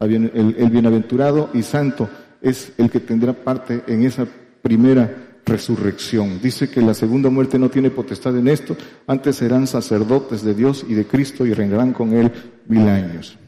El, 0.00 0.68
bienaventurado 0.68 1.50
y 1.54 1.62
santo 1.62 2.10
es 2.42 2.72
el 2.76 2.90
que 2.90 2.98
tendrá 2.98 3.32
parte 3.32 3.84
en 3.86 4.02
esa 4.02 4.26
primera 4.62 5.38
resurrección. 5.44 6.40
Dice 6.42 6.68
que 6.68 6.82
la 6.82 6.92
segunda 6.92 7.30
muerte 7.30 7.56
no 7.56 7.70
tiene 7.70 7.90
potestad 7.90 8.36
en 8.36 8.48
esto, 8.48 8.76
antes 9.06 9.36
serán 9.36 9.68
sacerdotes 9.68 10.42
de 10.42 10.54
Dios 10.54 10.84
y 10.88 10.94
de 10.94 11.06
Cristo 11.06 11.46
y 11.46 11.54
reinarán 11.54 11.92
con 11.92 12.12
él 12.12 12.32
mil 12.66 12.88
años. 12.88 13.38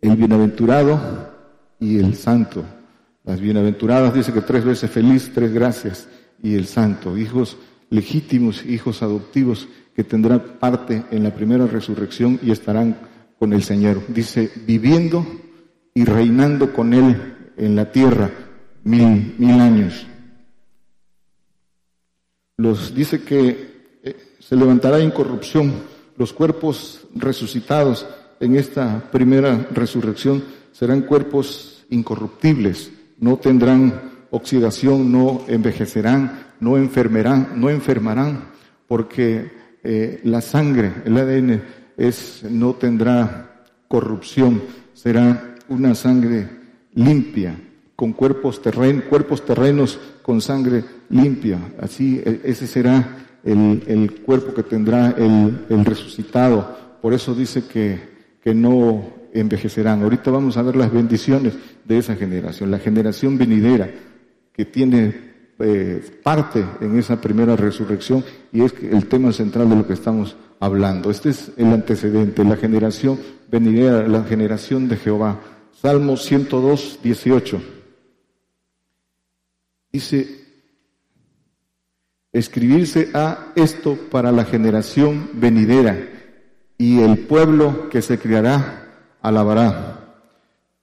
El 0.00 0.16
bienaventurado 0.16 1.32
y 1.78 1.98
el 1.98 2.16
santo. 2.16 2.64
Las 3.24 3.40
bienaventuradas 3.40 4.12
dice 4.12 4.32
que 4.32 4.42
tres 4.42 4.64
veces 4.64 4.90
feliz, 4.90 5.30
tres 5.34 5.52
gracias. 5.52 6.08
Y 6.42 6.54
el 6.54 6.66
santo, 6.66 7.16
hijos 7.16 7.56
legítimos, 7.88 8.64
hijos 8.66 9.02
adoptivos, 9.02 9.66
que 9.96 10.04
tendrán 10.04 10.40
parte 10.60 11.04
en 11.10 11.22
la 11.22 11.34
primera 11.34 11.66
resurrección 11.66 12.38
y 12.42 12.50
estarán 12.50 12.98
con 13.38 13.52
el 13.52 13.62
Señor. 13.62 14.02
Dice, 14.08 14.50
viviendo 14.66 15.26
y 15.94 16.04
reinando 16.04 16.72
con 16.72 16.92
Él 16.92 17.52
en 17.56 17.76
la 17.76 17.90
tierra 17.90 18.30
mil, 18.82 19.34
mil 19.38 19.60
años. 19.60 20.06
Los 22.56 22.94
dice 22.94 23.22
que 23.22 23.98
eh, 24.02 24.16
se 24.38 24.54
levantará 24.54 25.00
incorrupción, 25.00 25.72
los 26.16 26.32
cuerpos 26.32 27.06
resucitados 27.14 28.06
en 28.38 28.56
esta 28.56 29.10
primera 29.10 29.68
resurrección 29.72 30.44
serán 30.72 31.02
cuerpos 31.02 31.84
incorruptibles, 31.90 32.92
no 33.24 33.38
tendrán 33.38 34.26
oxidación, 34.30 35.10
no 35.10 35.46
envejecerán, 35.48 36.44
no 36.60 36.76
enfermarán, 36.76 37.54
no 37.56 37.70
enfermarán, 37.70 38.50
porque 38.86 39.50
eh, 39.82 40.20
la 40.24 40.42
sangre, 40.42 40.92
el 41.06 41.16
ADN, 41.16 41.62
es, 41.96 42.44
no 42.50 42.74
tendrá 42.74 43.64
corrupción, 43.88 44.60
será 44.92 45.56
una 45.70 45.94
sangre 45.94 46.46
limpia, 46.92 47.58
con 47.96 48.12
cuerpos, 48.12 48.60
terren, 48.60 49.04
cuerpos 49.08 49.42
terrenos 49.46 49.98
con 50.20 50.42
sangre 50.42 50.84
limpia. 51.08 51.58
Así, 51.80 52.20
e, 52.22 52.42
ese 52.44 52.66
será 52.66 53.24
el, 53.42 53.84
el 53.86 54.20
cuerpo 54.20 54.52
que 54.52 54.64
tendrá 54.64 55.14
el, 55.16 55.64
el, 55.70 55.84
resucitado. 55.86 56.76
Por 57.00 57.14
eso 57.14 57.34
dice 57.34 57.64
que, 57.64 58.00
que 58.42 58.54
no 58.54 59.23
envejecerán. 59.34 60.02
Ahorita 60.02 60.30
vamos 60.30 60.56
a 60.56 60.62
ver 60.62 60.76
las 60.76 60.92
bendiciones 60.92 61.54
de 61.84 61.98
esa 61.98 62.14
generación, 62.14 62.70
la 62.70 62.78
generación 62.78 63.36
venidera 63.36 63.90
que 64.52 64.64
tiene 64.64 65.34
eh, 65.58 66.02
parte 66.22 66.64
en 66.80 66.98
esa 66.98 67.20
primera 67.20 67.56
resurrección 67.56 68.24
y 68.52 68.62
es 68.62 68.72
el 68.82 69.06
tema 69.06 69.32
central 69.32 69.68
de 69.68 69.76
lo 69.76 69.86
que 69.86 69.92
estamos 69.92 70.36
hablando. 70.60 71.10
Este 71.10 71.30
es 71.30 71.52
el 71.56 71.66
antecedente, 71.66 72.44
la 72.44 72.56
generación 72.56 73.18
venidera, 73.50 74.06
la 74.08 74.24
generación 74.24 74.88
de 74.88 74.96
Jehová. 74.96 75.40
Salmo 75.72 76.16
102, 76.16 77.00
18. 77.02 77.62
Dice, 79.92 80.44
escribirse 82.32 83.10
a 83.12 83.52
esto 83.54 83.96
para 84.10 84.32
la 84.32 84.44
generación 84.44 85.30
venidera 85.34 85.98
y 86.78 87.00
el 87.00 87.18
pueblo 87.18 87.88
que 87.90 88.02
se 88.02 88.18
criará 88.18 88.83
alabará. 89.24 90.00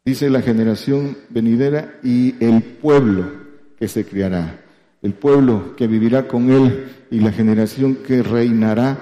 Dice 0.03 0.29
la 0.31 0.41
generación 0.41 1.15
venidera 1.29 1.99
y 2.03 2.35
el 2.43 2.63
pueblo 2.63 3.31
que 3.77 3.87
se 3.87 4.03
criará, 4.03 4.59
el 5.03 5.13
pueblo 5.13 5.75
que 5.75 5.85
vivirá 5.85 6.27
con 6.27 6.49
él 6.49 6.87
y 7.11 7.19
la 7.19 7.31
generación 7.31 7.95
que 7.95 8.23
reinará 8.23 8.97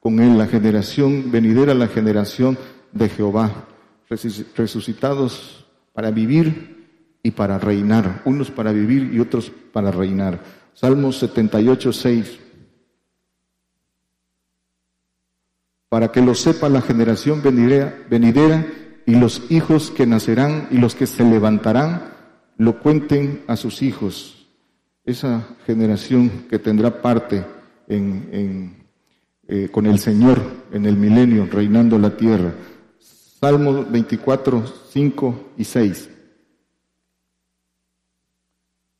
con 0.00 0.20
él, 0.20 0.38
la 0.38 0.46
generación 0.46 1.32
venidera, 1.32 1.74
la 1.74 1.88
generación 1.88 2.56
de 2.92 3.08
Jehová, 3.08 3.66
resucitados 4.56 5.66
para 5.92 6.12
vivir 6.12 6.86
y 7.20 7.32
para 7.32 7.58
reinar, 7.58 8.22
unos 8.24 8.52
para 8.52 8.70
vivir 8.70 9.10
y 9.12 9.18
otros 9.18 9.50
para 9.72 9.90
reinar. 9.90 10.38
Salmos 10.72 11.18
78, 11.18 11.92
6. 11.92 12.40
Para 15.88 16.12
que 16.12 16.20
lo 16.20 16.34
sepa 16.34 16.68
la 16.68 16.82
generación 16.82 17.42
venidera, 17.42 17.96
venidera 18.10 18.66
y 19.06 19.14
los 19.14 19.50
hijos 19.50 19.90
que 19.90 20.06
nacerán 20.06 20.68
y 20.70 20.76
los 20.76 20.94
que 20.94 21.06
se 21.06 21.24
levantarán 21.24 22.12
lo 22.58 22.80
cuenten 22.80 23.44
a 23.46 23.56
sus 23.56 23.82
hijos, 23.82 24.46
esa 25.04 25.56
generación 25.64 26.46
que 26.50 26.58
tendrá 26.58 27.00
parte 27.00 27.44
en, 27.86 28.76
eh, 29.46 29.68
con 29.70 29.86
el 29.86 29.98
Señor 29.98 30.42
en 30.72 30.84
el 30.84 30.96
milenio, 30.96 31.48
reinando 31.50 31.98
la 31.98 32.16
tierra. 32.16 32.52
Salmo 33.40 33.84
24, 33.84 34.66
5 34.90 35.52
y 35.56 35.64
6. 35.64 36.10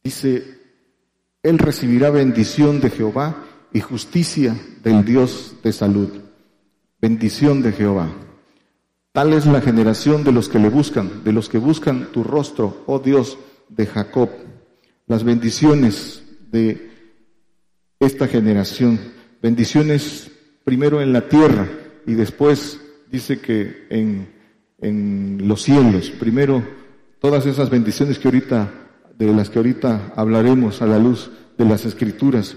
Dice, 0.04 0.58
Él 1.42 1.58
recibirá 1.58 2.08
bendición 2.08 2.80
de 2.80 2.88
Jehová 2.88 3.44
y 3.72 3.80
justicia 3.80 4.56
del 4.82 5.04
Dios 5.04 5.56
de 5.62 5.72
salud. 5.72 6.27
Bendición 7.00 7.62
de 7.62 7.70
Jehová. 7.70 8.08
Tal 9.12 9.32
es 9.32 9.46
la 9.46 9.60
generación 9.60 10.24
de 10.24 10.32
los 10.32 10.48
que 10.48 10.58
le 10.58 10.68
buscan, 10.68 11.22
de 11.22 11.32
los 11.32 11.48
que 11.48 11.58
buscan 11.58 12.10
tu 12.12 12.24
rostro, 12.24 12.82
oh 12.86 12.98
Dios, 12.98 13.38
de 13.68 13.86
Jacob, 13.86 14.30
las 15.06 15.22
bendiciones 15.22 16.24
de 16.50 16.90
esta 18.00 18.26
generación, 18.26 18.98
bendiciones 19.40 20.30
primero 20.64 21.00
en 21.00 21.12
la 21.12 21.28
tierra 21.28 21.68
y 22.04 22.14
después 22.14 22.80
dice 23.10 23.40
que 23.40 23.86
en, 23.90 24.28
en 24.80 25.46
los 25.46 25.62
cielos, 25.62 26.10
primero 26.10 26.64
todas 27.20 27.46
esas 27.46 27.70
bendiciones 27.70 28.18
que 28.18 28.26
ahorita, 28.26 28.72
de 29.16 29.32
las 29.32 29.50
que 29.50 29.58
ahorita 29.58 30.14
hablaremos 30.16 30.82
a 30.82 30.86
la 30.86 30.98
luz 30.98 31.30
de 31.56 31.64
las 31.64 31.84
escrituras, 31.84 32.56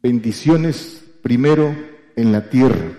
bendiciones 0.00 1.04
primero 1.22 1.91
en 2.16 2.32
la 2.32 2.48
tierra, 2.48 2.92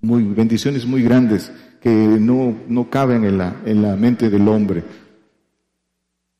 muy, 0.00 0.24
bendiciones 0.24 0.86
muy 0.86 1.02
grandes 1.02 1.50
que 1.80 1.90
no, 1.90 2.56
no 2.68 2.90
caben 2.90 3.24
en 3.24 3.38
la, 3.38 3.56
en 3.64 3.82
la 3.82 3.96
mente 3.96 4.30
del 4.30 4.48
hombre. 4.48 4.82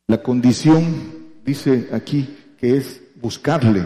La 0.06 0.22
condición, 0.22 0.84
dice 1.44 1.88
aquí, 1.92 2.36
que 2.58 2.76
es 2.76 3.02
buscarle, 3.20 3.82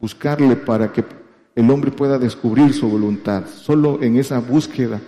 buscarle 0.00 0.56
para 0.56 0.92
que 0.92 1.04
el 1.54 1.70
hombre 1.70 1.90
pueda 1.90 2.18
descubrir 2.18 2.72
su 2.72 2.88
voluntad. 2.88 3.46
Solo 3.46 4.02
en 4.02 4.16
esa 4.16 4.38
búsqueda 4.38 5.00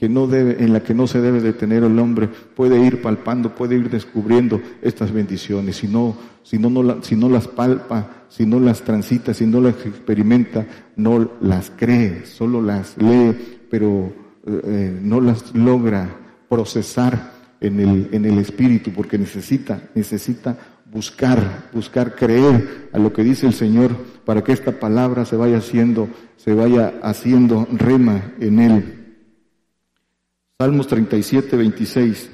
que 0.00 0.08
no 0.08 0.26
debe, 0.26 0.64
en 0.64 0.72
la 0.72 0.80
que 0.80 0.94
no 0.94 1.06
se 1.06 1.20
debe 1.20 1.42
detener 1.42 1.84
el 1.84 1.98
hombre, 1.98 2.26
puede 2.26 2.82
ir 2.82 3.02
palpando, 3.02 3.54
puede 3.54 3.74
ir 3.76 3.90
descubriendo 3.90 4.58
estas 4.80 5.12
bendiciones. 5.12 5.76
Si 5.76 5.88
no, 5.88 6.16
si 6.42 6.58
no, 6.58 6.70
no 6.70 7.02
si 7.02 7.16
no 7.16 7.28
las 7.28 7.46
palpa, 7.46 8.24
si 8.30 8.46
no 8.46 8.58
las 8.60 8.80
transita, 8.80 9.34
si 9.34 9.44
no 9.44 9.60
las 9.60 9.74
experimenta, 9.84 10.66
no 10.96 11.32
las 11.42 11.70
cree, 11.76 12.24
solo 12.24 12.62
las 12.62 12.96
lee, 12.96 13.66
pero 13.70 14.10
eh, 14.46 14.60
eh, 14.64 14.98
no 15.02 15.20
las 15.20 15.54
logra 15.54 16.08
procesar 16.48 17.32
en 17.60 17.78
el, 17.78 18.08
en 18.12 18.24
el 18.24 18.38
espíritu, 18.38 18.92
porque 18.92 19.18
necesita, 19.18 19.82
necesita 19.94 20.56
buscar, 20.90 21.68
buscar 21.74 22.14
creer 22.14 22.88
a 22.94 22.98
lo 22.98 23.12
que 23.12 23.22
dice 23.22 23.46
el 23.46 23.52
Señor 23.52 23.94
para 24.24 24.42
que 24.42 24.52
esta 24.52 24.80
palabra 24.80 25.26
se 25.26 25.36
vaya 25.36 25.58
haciendo, 25.58 26.08
se 26.38 26.54
vaya 26.54 26.94
haciendo 27.02 27.68
rema 27.70 28.32
en 28.40 28.60
él. 28.60 28.99
Salmos 30.60 30.88
37, 30.88 31.56
26. 31.56 32.30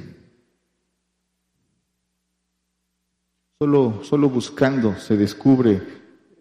Solo, 3.60 4.00
solo 4.02 4.28
buscando 4.28 4.96
se 4.96 5.16
descubre 5.16 5.80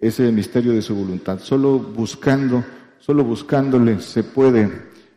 ese 0.01 0.31
misterio 0.31 0.73
de 0.73 0.81
su 0.81 0.95
voluntad. 0.95 1.37
Solo 1.41 1.77
buscando, 1.77 2.63
solo 2.97 3.23
buscándole 3.23 3.99
se 3.99 4.23
puede, 4.23 4.67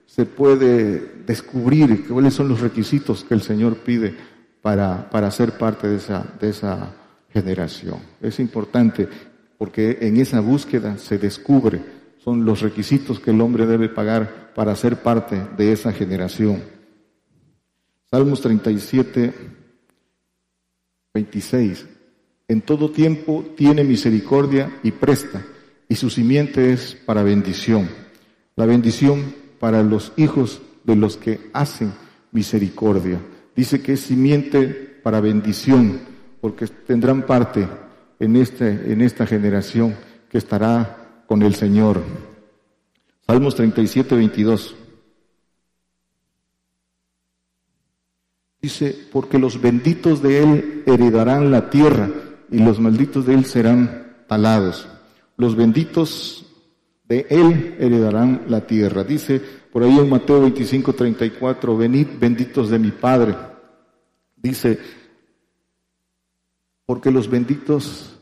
se 0.05 0.27
puede 0.27 1.23
descubrir 1.25 2.07
cuáles 2.07 2.35
son 2.35 2.51
los 2.51 2.61
requisitos 2.61 3.25
que 3.25 3.33
el 3.33 3.41
Señor 3.41 3.79
pide 3.79 4.15
para, 4.61 5.09
para 5.09 5.31
ser 5.31 5.57
parte 5.57 5.89
de 5.89 5.97
esa, 5.97 6.27
de 6.39 6.51
esa 6.51 6.95
generación. 7.33 7.97
Es 8.21 8.39
importante 8.41 9.09
porque 9.57 9.97
en 10.03 10.19
esa 10.19 10.41
búsqueda 10.41 10.99
se 10.99 11.17
descubre, 11.17 11.81
son 12.23 12.45
los 12.45 12.61
requisitos 12.61 13.21
que 13.21 13.31
el 13.31 13.41
hombre 13.41 13.67
debe 13.67 13.89
pagar 13.89 14.53
para 14.55 14.75
ser 14.77 15.03
parte 15.03 15.41
de 15.57 15.73
esa 15.73 15.93
generación. 15.93 16.63
Salmos 18.11 18.41
37, 18.41 19.35
26. 21.15 21.87
En 22.49 22.63
todo 22.63 22.91
tiempo 22.91 23.45
tiene 23.57 23.85
misericordia 23.85 24.81
y 24.83 24.93
presta, 24.93 25.45
y 25.89 25.95
su 25.95 26.11
simiente 26.11 26.73
es 26.73 26.95
para 26.95 27.23
bendición. 27.23 27.89
La 28.57 28.67
bendición 28.67 29.35
para 29.61 29.83
los 29.83 30.13
hijos 30.17 30.61
de 30.85 30.97
los 30.97 31.17
que 31.17 31.51
hacen 31.53 31.93
misericordia. 32.33 33.21
Dice 33.55 33.83
que 33.83 33.93
es 33.93 34.01
simiente 34.01 34.65
para 35.03 35.21
bendición, 35.21 36.01
porque 36.41 36.67
tendrán 36.67 37.23
parte 37.23 37.69
en, 38.19 38.37
este, 38.37 38.93
en 38.93 39.03
esta 39.03 39.27
generación 39.27 39.95
que 40.31 40.39
estará 40.39 40.98
con 41.29 41.43
el 41.43 41.55
Señor. 41.55 42.03
Salmos 43.25 43.55
37, 43.55 44.17
22. 44.17 44.75
Dice, 48.61 49.07
porque 49.13 49.39
los 49.39 49.61
benditos 49.61 50.21
de 50.21 50.43
él 50.43 50.83
heredarán 50.87 51.53
la 51.53 51.71
tierra 51.71 52.11
y 52.51 52.59
los 52.59 52.81
malditos 52.81 53.27
de 53.27 53.35
él 53.35 53.45
serán 53.45 54.25
talados. 54.27 54.89
Los 55.37 55.55
benditos 55.55 56.45
de 57.05 57.25
él 57.31 57.77
heredarán 57.79 58.47
la 58.49 58.67
tierra. 58.67 59.05
Dice 59.05 59.41
por 59.71 59.85
ahí 59.85 59.97
en 59.97 60.11
Mateo 60.11 60.41
25, 60.41 60.93
34, 60.93 61.77
venid 61.77 62.09
benditos 62.19 62.69
de 62.71 62.81
mi 62.81 62.91
Padre 62.91 63.37
Dice, 64.43 64.79
porque 66.87 67.11
los 67.11 67.29
benditos, 67.29 68.18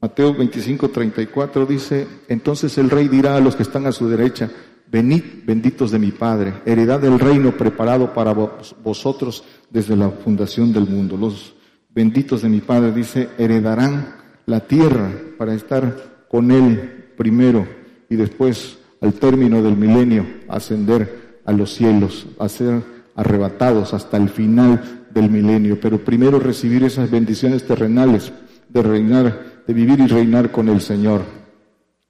Mateo 0.00 0.34
25, 0.34 0.90
34 0.90 1.66
dice, 1.66 2.06
entonces 2.28 2.76
el 2.76 2.90
rey 2.90 3.08
dirá 3.08 3.36
a 3.36 3.40
los 3.40 3.56
que 3.56 3.62
están 3.62 3.86
a 3.86 3.92
su 3.92 4.08
derecha, 4.08 4.50
venid 4.90 5.22
benditos 5.44 5.90
de 5.90 5.98
mi 5.98 6.12
Padre, 6.12 6.54
heredad 6.66 7.00
del 7.00 7.18
reino 7.18 7.52
preparado 7.52 8.12
para 8.12 8.32
vosotros 8.32 9.44
desde 9.70 9.96
la 9.96 10.10
fundación 10.10 10.72
del 10.72 10.86
mundo. 10.86 11.16
Los 11.16 11.54
benditos 11.88 12.42
de 12.42 12.50
mi 12.50 12.60
Padre, 12.60 12.92
dice, 12.92 13.30
heredarán 13.38 14.16
la 14.44 14.60
tierra 14.60 15.10
para 15.38 15.54
estar 15.54 16.26
con 16.28 16.50
Él 16.50 17.12
primero 17.16 17.66
y 18.10 18.16
después, 18.16 18.78
al 19.00 19.14
término 19.14 19.62
del 19.62 19.76
milenio, 19.76 20.26
ascender 20.48 21.40
a 21.44 21.52
los 21.52 21.72
cielos, 21.72 22.26
a 22.38 22.48
ser 22.48 22.82
arrebatados 23.14 23.94
hasta 23.94 24.18
el 24.18 24.28
final 24.28 25.06
del 25.10 25.30
milenio, 25.30 25.80
pero 25.80 26.04
primero 26.04 26.38
recibir 26.38 26.84
esas 26.84 27.10
bendiciones 27.10 27.66
terrenales 27.66 28.30
de 28.68 28.82
reinar, 28.82 29.55
de 29.66 29.74
vivir 29.74 30.00
y 30.00 30.06
reinar 30.06 30.52
con 30.52 30.68
el 30.68 30.80
Señor. 30.80 31.22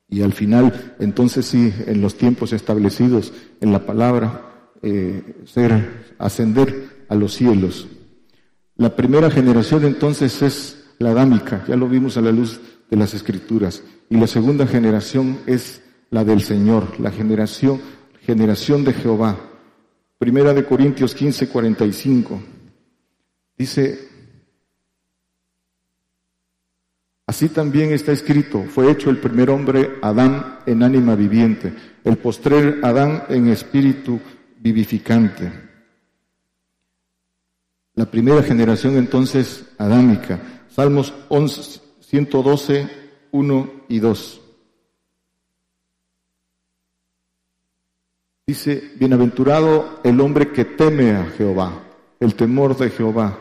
Y 0.09 0.23
al 0.23 0.33
final, 0.33 0.95
entonces 0.99 1.47
sí, 1.47 1.73
en 1.87 2.01
los 2.01 2.17
tiempos 2.17 2.53
establecidos 2.53 3.33
en 3.61 3.73
la 3.73 3.85
palabra, 3.85 4.71
eh, 4.83 5.43
ser, 5.47 6.15
ascender 6.19 7.05
a 7.09 7.15
los 7.15 7.35
cielos. 7.35 7.89
La 8.77 8.95
primera 8.95 9.31
generación 9.31 9.85
entonces 9.85 10.43
es 10.43 10.85
la 10.99 11.11
adámica, 11.11 11.65
ya 11.67 11.77
lo 11.77 11.89
vimos 11.89 12.17
a 12.17 12.21
la 12.21 12.31
luz 12.31 12.61
de 12.91 12.97
las 12.97 13.15
escrituras. 13.15 13.83
Y 14.09 14.17
la 14.17 14.27
segunda 14.27 14.67
generación 14.67 15.39
es 15.47 15.83
la 16.11 16.25
del 16.25 16.43
Señor, 16.43 17.01
la 17.01 17.11
generación, 17.11 17.81
generación 18.21 18.85
de 18.85 18.93
Jehová. 18.93 19.37
Primera 20.19 20.55
de 20.55 20.65
Corintios 20.65 21.15
15, 21.15 21.49
45. 21.49 22.41
Dice, 23.59 24.09
así 27.27 27.49
también 27.49 27.93
está 27.93 28.13
escrito, 28.13 28.65
fue 28.65 28.91
hecho 28.91 29.11
el 29.11 29.19
primer 29.19 29.51
hombre 29.51 29.99
Adán 30.03 30.61
en 30.67 30.83
ánima 30.83 31.15
viviente, 31.15 31.73
el 32.05 32.17
postrer 32.19 32.81
Adán 32.83 33.25
en 33.29 33.49
espíritu 33.49 34.21
vivificante. 34.59 35.53
La 37.95 38.11
primera 38.11 38.43
generación 38.43 38.97
entonces 38.97 39.65
adámica. 39.79 40.39
Salmos 40.69 41.15
11, 41.29 41.81
112, 42.01 42.89
1 43.33 43.71
y 43.89 43.99
2. 43.99 44.41
Dice, 48.47 48.93
bienaventurado 48.97 50.01
el 50.05 50.21
hombre 50.21 50.53
que 50.53 50.65
teme 50.65 51.13
a 51.13 51.25
Jehová, 51.25 51.83
el 52.21 52.35
temor 52.35 52.77
de 52.77 52.91
Jehová 52.91 53.39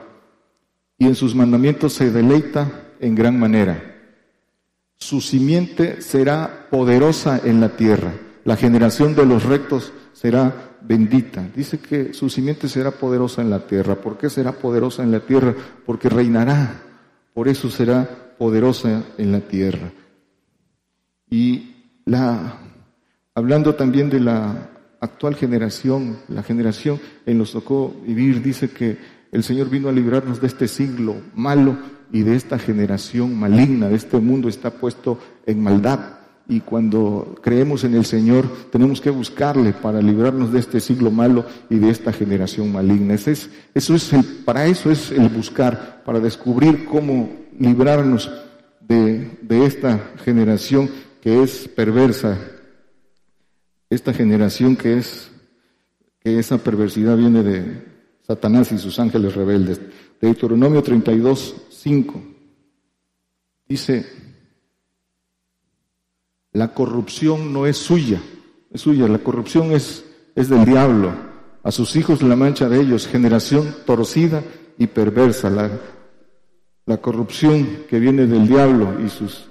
y 0.98 1.06
en 1.06 1.16
sus 1.16 1.36
mandamientos 1.36 1.94
se 1.94 2.10
deleita 2.10 2.85
en 3.06 3.16
gran 3.16 3.40
manera. 3.40 3.96
Su 4.98 5.22
simiente 5.22 6.02
será 6.02 6.68
poderosa 6.72 7.40
en 7.44 7.62
la 7.62 7.70
tierra, 7.76 8.14
la 8.44 8.56
generación 8.56 9.16
de 9.16 9.26
los 9.26 9.44
rectos 9.44 9.94
será 10.14 10.78
bendita. 10.82 11.48
Dice 11.56 11.80
que 11.80 12.14
su 12.14 12.30
simiente 12.30 12.68
será 12.68 12.92
poderosa 12.92 13.42
en 13.42 13.50
la 13.50 13.66
tierra. 13.66 13.96
¿Por 13.96 14.18
qué 14.18 14.30
será 14.30 14.54
poderosa 14.54 15.04
en 15.04 15.12
la 15.12 15.20
tierra? 15.20 15.56
Porque 15.86 16.10
reinará, 16.10 16.82
por 17.34 17.48
eso 17.48 17.70
será 17.70 18.08
poderosa 18.38 19.04
en 19.18 19.32
la 19.32 19.42
tierra. 19.42 19.92
Y 21.30 21.76
la, 22.06 22.60
hablando 23.34 23.74
también 23.76 24.10
de 24.12 24.20
la 24.20 24.70
actual 25.00 25.36
generación, 25.36 26.20
la 26.28 26.44
generación 26.44 27.00
en 27.26 27.40
los 27.40 27.52
tocó 27.52 27.96
vivir, 28.06 28.42
dice 28.44 28.70
que 28.70 28.98
el 29.32 29.44
Señor 29.44 29.70
vino 29.70 29.90
a 29.90 29.92
librarnos 29.92 30.40
de 30.40 30.48
este 30.48 30.68
siglo 30.68 31.16
malo 31.34 31.78
y 32.12 32.24
de 32.24 32.36
esta 32.36 32.60
generación 32.60 33.38
maligna, 33.38 33.90
de 33.90 33.96
este 33.96 34.18
mundo 34.18 34.50
está 34.50 34.72
puesto 34.72 35.20
en 35.46 35.62
maldad. 35.62 36.00
Y 36.48 36.60
cuando 36.60 37.36
creemos 37.42 37.84
en 37.84 37.96
el 37.96 38.06
Señor, 38.06 38.48
tenemos 38.72 39.02
que 39.02 39.10
buscarle 39.10 39.74
para 39.74 40.02
librarnos 40.02 40.52
de 40.52 40.60
este 40.60 40.80
siglo 40.80 41.10
malo 41.10 41.46
y 41.70 41.78
de 41.80 41.90
esta 41.90 42.14
generación 42.14 42.72
maligna. 42.72 43.16
Eso 43.16 43.32
es, 43.32 43.50
eso 43.74 43.96
es 43.96 44.14
el, 44.14 44.24
para 44.46 44.66
eso 44.68 44.92
es 44.92 45.12
el 45.12 45.28
buscar, 45.30 46.04
para 46.06 46.20
descubrir 46.20 46.86
cómo 46.86 47.32
librarnos 47.60 48.32
de, 48.82 49.38
de 49.42 49.66
esta 49.66 50.12
generación 50.24 50.90
que 51.22 51.42
es 51.42 51.68
perversa, 51.68 52.38
esta 53.90 54.14
generación 54.14 54.76
que 54.76 55.00
es, 55.00 55.32
que 56.20 56.38
esa 56.38 56.60
perversidad 56.60 57.18
viene 57.18 57.42
de, 57.42 57.96
Satanás 58.28 58.72
y 58.72 58.80
sus 58.80 59.00
ángeles 59.00 59.36
rebeldes. 59.36 59.80
Deuteronomio 60.20 60.82
32, 60.82 61.56
5. 61.86 62.20
Dice, 63.68 64.08
la 66.52 66.74
corrupción 66.74 67.54
no 67.54 67.68
es 67.68 67.78
suya, 67.78 68.20
es 68.72 68.82
suya, 68.82 69.08
la 69.08 69.20
corrupción 69.20 69.72
es, 69.72 70.04
es 70.34 70.50
del 70.50 70.66
diablo. 70.66 71.14
A 71.62 71.70
sus 71.72 71.96
hijos 71.96 72.24
la 72.24 72.36
mancha 72.36 72.68
de 72.70 72.82
ellos, 72.82 73.06
generación 73.06 73.72
torcida 73.86 74.44
y 74.80 74.88
perversa. 74.88 75.52
La, 75.52 75.80
la 76.88 76.98
corrupción 76.98 77.84
que 77.88 78.00
viene 78.00 78.26
del 78.26 78.48
diablo 78.48 79.00
y, 79.06 79.08
sus, 79.08 79.46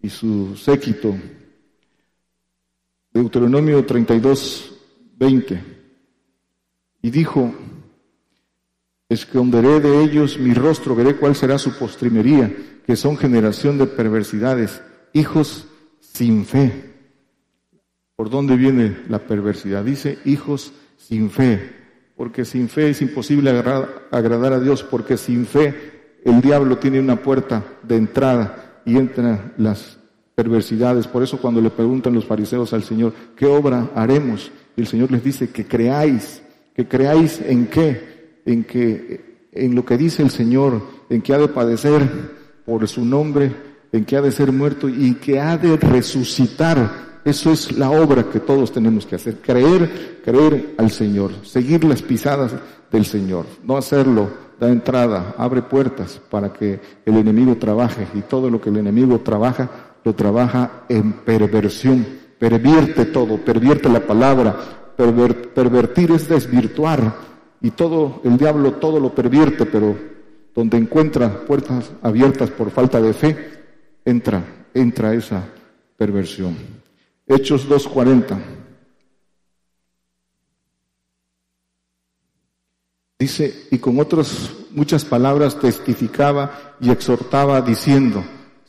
y 0.00 0.08
su 0.08 0.56
séquito. 0.56 1.14
Deuteronomio 3.12 3.84
32, 3.84 4.72
20. 5.18 5.64
Y 7.02 7.10
dijo, 7.10 7.52
Esconderé 9.12 9.80
de 9.80 10.02
ellos 10.02 10.38
mi 10.38 10.54
rostro, 10.54 10.94
veré 10.94 11.16
cuál 11.16 11.36
será 11.36 11.58
su 11.58 11.76
postrimería, 11.76 12.50
que 12.86 12.96
son 12.96 13.18
generación 13.18 13.76
de 13.76 13.86
perversidades, 13.86 14.80
hijos 15.12 15.66
sin 16.00 16.46
fe. 16.46 16.94
¿Por 18.16 18.30
dónde 18.30 18.56
viene 18.56 18.96
la 19.10 19.18
perversidad? 19.18 19.84
Dice 19.84 20.18
hijos 20.24 20.72
sin 20.96 21.30
fe, 21.30 21.74
porque 22.16 22.46
sin 22.46 22.70
fe 22.70 22.88
es 22.88 23.02
imposible 23.02 23.50
agradar, 23.50 24.52
a 24.54 24.60
Dios, 24.60 24.82
porque 24.82 25.18
sin 25.18 25.44
fe 25.44 26.18
el 26.24 26.40
diablo 26.40 26.78
tiene 26.78 26.98
una 26.98 27.16
puerta 27.16 27.62
de 27.82 27.96
entrada 27.96 28.80
y 28.86 28.96
entran 28.96 29.52
las 29.58 29.98
perversidades. 30.34 31.06
Por 31.06 31.22
eso 31.22 31.38
cuando 31.38 31.60
le 31.60 31.68
preguntan 31.68 32.14
los 32.14 32.24
fariseos 32.24 32.72
al 32.72 32.82
Señor, 32.82 33.12
¿qué 33.36 33.44
obra 33.44 33.90
haremos? 33.94 34.50
El 34.74 34.86
Señor 34.86 35.10
les 35.10 35.22
dice 35.22 35.50
que 35.50 35.66
creáis, 35.66 36.42
que 36.74 36.88
creáis 36.88 37.42
en 37.42 37.66
qué, 37.66 38.11
en 38.44 38.64
que 38.64 39.32
en 39.52 39.74
lo 39.74 39.84
que 39.84 39.98
dice 39.98 40.22
el 40.22 40.30
Señor, 40.30 40.80
en 41.10 41.20
que 41.20 41.34
ha 41.34 41.38
de 41.38 41.48
padecer 41.48 42.02
por 42.64 42.88
su 42.88 43.04
nombre 43.04 43.52
en 43.92 44.04
que 44.04 44.16
ha 44.16 44.22
de 44.22 44.32
ser 44.32 44.50
muerto 44.52 44.88
y 44.88 45.14
que 45.14 45.38
ha 45.38 45.56
de 45.56 45.76
resucitar. 45.76 47.20
Eso 47.24 47.52
es 47.52 47.76
la 47.78 47.90
obra 47.90 48.24
que 48.24 48.40
todos 48.40 48.72
tenemos 48.72 49.06
que 49.06 49.14
hacer, 49.14 49.36
creer, 49.36 50.20
creer 50.24 50.74
al 50.78 50.90
Señor, 50.90 51.30
seguir 51.44 51.84
las 51.84 52.02
pisadas 52.02 52.52
del 52.90 53.04
Señor, 53.04 53.46
no 53.62 53.76
hacerlo, 53.76 54.28
da 54.58 54.68
entrada, 54.68 55.34
abre 55.38 55.62
puertas 55.62 56.20
para 56.30 56.52
que 56.52 56.80
el 57.06 57.16
enemigo 57.16 57.56
trabaje 57.56 58.08
y 58.14 58.22
todo 58.22 58.50
lo 58.50 58.60
que 58.60 58.70
el 58.70 58.78
enemigo 58.78 59.20
trabaja, 59.20 59.70
lo 60.04 60.14
trabaja 60.14 60.84
en 60.88 61.12
perversión, 61.12 62.04
pervierte 62.38 63.04
todo, 63.04 63.38
pervierte 63.38 63.88
la 63.88 64.00
palabra, 64.00 64.56
pervertir 64.96 66.10
es 66.10 66.28
desvirtuar 66.28 67.31
y 67.62 67.70
todo, 67.70 68.20
el 68.24 68.36
diablo 68.36 68.74
todo 68.74 68.98
lo 68.98 69.14
pervierte, 69.14 69.64
pero 69.66 69.96
donde 70.54 70.76
encuentra 70.76 71.44
puertas 71.44 71.92
abiertas 72.02 72.50
por 72.50 72.70
falta 72.70 73.00
de 73.00 73.14
fe, 73.14 73.62
entra, 74.04 74.44
entra 74.74 75.14
esa 75.14 75.48
perversión. 75.96 76.56
Hechos 77.26 77.68
2.40. 77.68 78.38
Dice, 83.18 83.68
y 83.70 83.78
con 83.78 84.00
otras 84.00 84.50
muchas 84.72 85.04
palabras 85.04 85.58
testificaba 85.60 86.74
y 86.80 86.90
exhortaba 86.90 87.60
diciendo, 87.60 88.24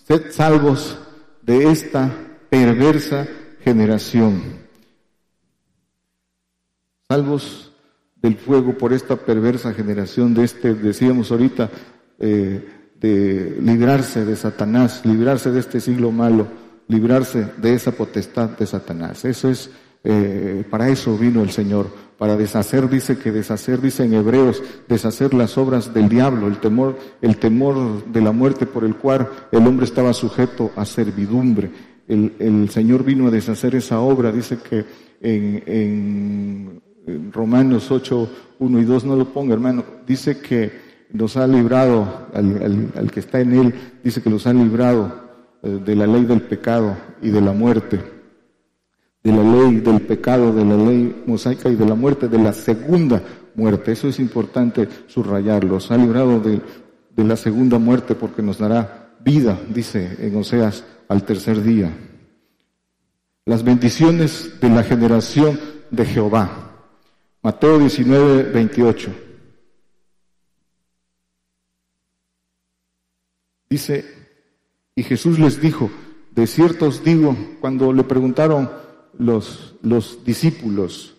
sed 0.08 0.32
salvos 0.32 1.00
de 1.42 1.72
esta 1.72 2.12
perversa 2.52 3.28
generación. 3.64 4.44
Salvos 7.08 7.63
del 8.24 8.38
fuego 8.38 8.78
por 8.78 8.94
esta 8.94 9.18
perversa 9.18 9.74
generación, 9.74 10.34
de 10.34 10.46
este, 10.46 10.74
decíamos 10.74 11.30
ahorita, 11.30 11.70
eh, 12.20 12.66
de 13.00 13.58
librarse 13.62 14.24
de 14.24 14.38
Satanás, 14.38 15.02
librarse 15.04 15.52
de 15.52 15.60
este 15.60 15.82
siglo 15.82 16.10
malo, 16.10 16.48
librarse 16.88 17.48
de 17.58 17.74
esa 17.74 17.92
potestad 17.92 18.52
de 18.58 18.66
Satanás. 18.66 19.26
Eso 19.26 19.50
es, 19.50 19.70
eh, 20.06 20.64
para 20.70 20.88
eso 20.88 21.18
vino 21.18 21.44
el 21.44 21.52
Señor, 21.52 21.88
para 22.18 22.38
deshacer, 22.38 22.90
dice 22.90 23.18
que 23.18 23.34
deshacer, 23.34 23.82
dice 23.82 24.06
en 24.06 24.14
Hebreos, 24.14 24.64
deshacer 24.88 25.34
las 25.34 25.58
obras 25.58 25.94
del 25.94 26.08
diablo, 26.08 26.48
el 26.48 26.62
temor, 26.62 26.98
el 27.22 27.36
temor 27.36 28.06
de 28.06 28.22
la 28.22 28.32
muerte 28.32 28.66
por 28.66 28.86
el 28.86 28.96
cual 28.96 29.28
el 29.52 29.68
hombre 29.68 29.86
estaba 29.86 30.14
sujeto 30.14 30.72
a 30.78 30.86
servidumbre. 30.86 31.72
El, 32.08 32.32
el 32.40 32.70
Señor 32.70 33.04
vino 33.04 33.28
a 33.28 33.32
deshacer 33.32 33.76
esa 33.76 34.00
obra, 34.00 34.32
dice 34.32 34.60
que 34.60 34.86
en, 35.22 35.64
en 35.66 36.82
Romanos 37.32 37.92
8, 37.92 38.30
1 38.60 38.80
y 38.80 38.86
2, 38.86 39.06
no 39.06 39.16
lo 39.16 39.26
ponga 39.26 39.54
hermano, 39.54 39.84
dice 40.08 40.40
que 40.40 40.72
nos 41.12 41.38
ha 41.38 41.46
librado, 41.46 42.28
al, 42.34 43.12
que 43.12 43.20
está 43.20 43.40
en 43.40 43.54
él, 43.54 43.74
dice 44.04 44.22
que 44.22 44.30
los 44.30 44.48
ha 44.48 44.54
librado 44.54 45.14
eh, 45.62 45.80
de 45.86 45.96
la 45.96 46.08
ley 46.08 46.26
del 46.26 46.42
pecado 46.42 46.98
y 47.22 47.30
de 47.30 47.42
la 47.42 47.52
muerte, 47.52 48.00
de 49.24 49.32
la 49.32 49.44
ley 49.44 49.80
del 49.80 50.02
pecado, 50.02 50.54
de 50.54 50.66
la 50.66 50.76
ley 50.76 51.24
mosaica 51.26 51.70
y 51.70 51.76
de 51.76 51.86
la 51.86 51.96
muerte, 51.96 52.28
de 52.28 52.40
la 52.40 52.52
segunda 52.52 53.22
muerte. 53.56 53.92
Eso 53.92 54.08
es 54.08 54.20
importante 54.20 54.90
subrayarlo. 55.08 55.78
Ha 55.88 55.98
librado 55.98 56.40
de, 56.40 56.60
de 57.16 57.24
la 57.24 57.38
segunda 57.38 57.78
muerte 57.78 58.16
porque 58.16 58.42
nos 58.42 58.58
dará 58.58 59.16
vida, 59.24 59.58
dice 59.70 60.18
en 60.20 60.36
Oseas, 60.36 60.84
al 61.08 61.24
tercer 61.24 61.62
día. 61.62 61.92
Las 63.46 63.64
bendiciones 63.64 64.60
de 64.60 64.70
la 64.70 64.84
generación 64.84 65.60
de 65.92 66.06
Jehová. 66.06 66.73
Mateo 67.44 67.78
19, 67.78 68.52
28. 68.52 69.14
Dice, 73.70 74.06
y 74.96 75.04
Jesús 75.04 75.38
les 75.40 75.60
dijo, 75.60 75.92
de 76.32 76.48
cierto 76.48 76.88
os 76.88 77.04
digo, 77.04 77.36
cuando 77.60 77.92
le 77.92 78.06
preguntaron 78.06 78.72
los, 79.20 79.76
los 79.82 80.24
discípulos, 80.24 81.16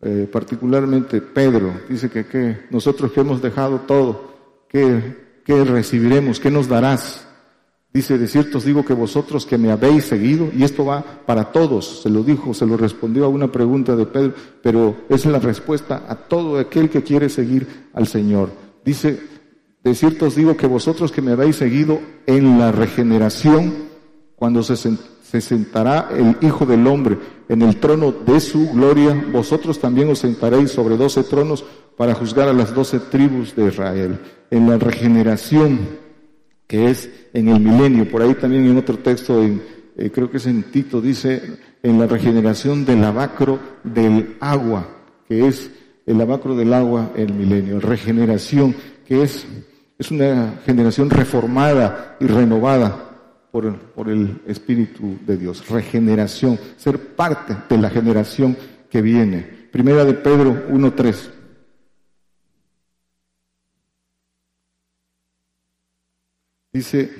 eh, 0.00 0.26
particularmente 0.32 1.20
Pedro, 1.20 1.82
dice 1.86 2.08
que, 2.08 2.24
que, 2.26 2.66
nosotros 2.70 3.12
que 3.12 3.20
hemos 3.20 3.42
dejado 3.42 3.80
todo, 3.80 4.64
¿qué, 4.70 5.42
¿qué 5.44 5.64
recibiremos? 5.64 6.40
¿Qué 6.40 6.50
nos 6.50 6.66
darás? 6.68 7.27
Dice, 7.92 8.18
de 8.18 8.28
cierto 8.28 8.58
os 8.58 8.64
digo 8.64 8.84
que 8.84 8.92
vosotros 8.92 9.46
que 9.46 9.56
me 9.56 9.70
habéis 9.70 10.04
seguido, 10.04 10.50
y 10.54 10.62
esto 10.62 10.84
va 10.84 11.02
para 11.24 11.52
todos, 11.52 12.02
se 12.02 12.10
lo 12.10 12.22
dijo, 12.22 12.52
se 12.52 12.66
lo 12.66 12.76
respondió 12.76 13.24
a 13.24 13.28
una 13.28 13.50
pregunta 13.50 13.96
de 13.96 14.04
Pedro, 14.04 14.34
pero 14.62 14.96
es 15.08 15.24
la 15.24 15.38
respuesta 15.38 16.04
a 16.06 16.14
todo 16.14 16.58
aquel 16.58 16.90
que 16.90 17.02
quiere 17.02 17.30
seguir 17.30 17.88
al 17.94 18.06
Señor. 18.06 18.50
Dice, 18.84 19.18
de 19.82 19.94
cierto 19.94 20.26
os 20.26 20.34
digo 20.34 20.56
que 20.56 20.66
vosotros 20.66 21.10
que 21.10 21.22
me 21.22 21.32
habéis 21.32 21.56
seguido 21.56 21.98
en 22.26 22.58
la 22.58 22.72
regeneración, 22.72 23.88
cuando 24.36 24.62
se, 24.62 24.76
se 24.76 25.40
sentará 25.40 26.10
el 26.10 26.36
Hijo 26.46 26.66
del 26.66 26.86
Hombre 26.86 27.18
en 27.48 27.62
el 27.62 27.76
trono 27.80 28.12
de 28.12 28.38
su 28.40 28.70
gloria, 28.70 29.24
vosotros 29.32 29.78
también 29.78 30.10
os 30.10 30.18
sentaréis 30.18 30.70
sobre 30.70 30.98
doce 30.98 31.22
tronos 31.22 31.64
para 31.96 32.14
juzgar 32.14 32.48
a 32.48 32.52
las 32.52 32.74
doce 32.74 33.00
tribus 33.00 33.56
de 33.56 33.68
Israel. 33.68 34.20
En 34.50 34.68
la 34.68 34.76
regeneración 34.76 36.07
que 36.68 36.90
es 36.90 37.10
en 37.32 37.48
el 37.48 37.58
milenio. 37.58 38.08
Por 38.08 38.22
ahí 38.22 38.34
también 38.34 38.66
en 38.66 38.76
otro 38.76 38.98
texto, 38.98 39.42
en, 39.42 39.60
eh, 39.96 40.10
creo 40.10 40.30
que 40.30 40.36
es 40.36 40.46
en 40.46 40.62
Tito, 40.64 41.00
dice 41.00 41.58
en 41.82 41.98
la 41.98 42.06
regeneración 42.06 42.84
del 42.84 43.00
lavacro 43.00 43.58
del 43.82 44.36
agua, 44.38 44.86
que 45.26 45.48
es 45.48 45.70
el 46.06 46.18
lavacro 46.18 46.54
del 46.54 46.72
agua 46.74 47.10
el 47.16 47.32
milenio. 47.32 47.80
Regeneración, 47.80 48.74
que 49.06 49.22
es, 49.22 49.46
es 49.98 50.10
una 50.10 50.60
generación 50.64 51.08
reformada 51.08 52.16
y 52.20 52.26
renovada 52.26 53.08
por, 53.50 53.74
por 53.78 54.10
el 54.10 54.42
Espíritu 54.46 55.16
de 55.26 55.38
Dios. 55.38 55.66
Regeneración, 55.68 56.58
ser 56.76 56.98
parte 56.98 57.56
de 57.68 57.78
la 57.80 57.88
generación 57.88 58.56
que 58.90 59.00
viene. 59.00 59.40
Primera 59.72 60.04
de 60.04 60.14
Pedro 60.14 60.68
1.3. 60.68 61.37
Dice, 66.72 67.10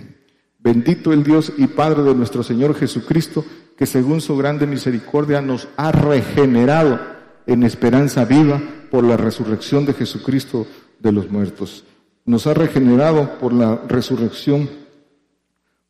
bendito 0.59 1.13
el 1.13 1.25
Dios 1.25 1.53
y 1.57 1.67
Padre 1.69 2.03
de 2.03 2.15
nuestro 2.15 2.43
Señor 2.43 2.75
Jesucristo, 2.75 3.45
que 3.77 3.87
según 3.87 4.21
su 4.21 4.37
grande 4.37 4.67
misericordia 4.67 5.41
nos 5.41 5.69
ha 5.77 5.93
regenerado 5.93 7.01
en 7.47 7.63
esperanza 7.63 8.25
viva 8.25 8.61
por 8.91 9.05
la 9.05 9.17
resurrección 9.17 9.87
de 9.87 9.95
Jesucristo 9.95 10.67
de 10.99 11.13
los 11.13 11.31
muertos. 11.31 11.85
Nos 12.25 12.47
ha 12.47 12.55
regenerado 12.55 13.39
por 13.39 13.53
la 13.55 13.81
resurrección, 13.89 14.69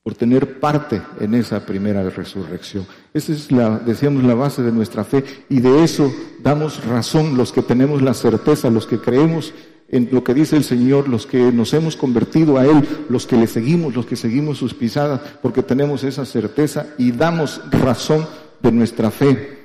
por 0.05 0.15
tener 0.15 0.61
parte 0.61 1.03
en 1.19 1.35
esa 1.35 1.67
primera 1.67 2.09
resurrección. 2.09 2.87
Esa 3.13 3.33
es 3.33 3.51
la, 3.51 3.79
decíamos, 3.79 4.23
la 4.23 4.35
base 4.35 4.63
de 4.63 4.71
nuestra 4.71 5.03
fe 5.05 5.25
y 5.49 5.61
de 5.61 5.83
eso 5.83 6.13
damos 6.43 6.85
razón 6.85 7.37
los 7.37 7.53
que 7.53 7.63
tenemos 7.63 8.03
la 8.03 8.15
certeza, 8.15 8.71
los 8.71 8.87
que 8.87 9.01
creemos 9.01 9.53
en 9.89 10.09
lo 10.13 10.23
que 10.23 10.35
dice 10.35 10.57
el 10.57 10.65
Señor, 10.65 11.09
los 11.09 11.27
que 11.27 11.51
nos 11.51 11.73
hemos 11.73 11.97
convertido 11.97 12.59
a 12.59 12.67
Él, 12.67 12.87
los 13.09 13.27
que 13.27 13.37
le 13.37 13.47
seguimos, 13.47 13.95
los 13.95 14.07
que 14.07 14.17
seguimos 14.17 14.59
sus 14.59 14.75
pisadas, 14.75 15.21
porque 15.43 15.63
tenemos 15.63 16.05
esa 16.05 16.27
certeza 16.27 16.89
y 16.99 17.13
damos 17.13 17.61
razón 17.71 18.27
de 18.61 18.73
nuestra 18.73 19.11
fe 19.11 19.57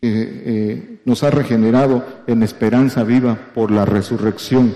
que 0.00 0.08
eh, 0.12 1.00
nos 1.04 1.24
ha 1.24 1.30
regenerado 1.30 2.06
en 2.28 2.44
esperanza 2.44 3.02
viva 3.02 3.50
por 3.52 3.72
la 3.72 3.84
resurrección. 3.84 4.72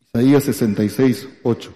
Isaías 0.00 0.42
66, 0.42 1.28
8. 1.44 1.74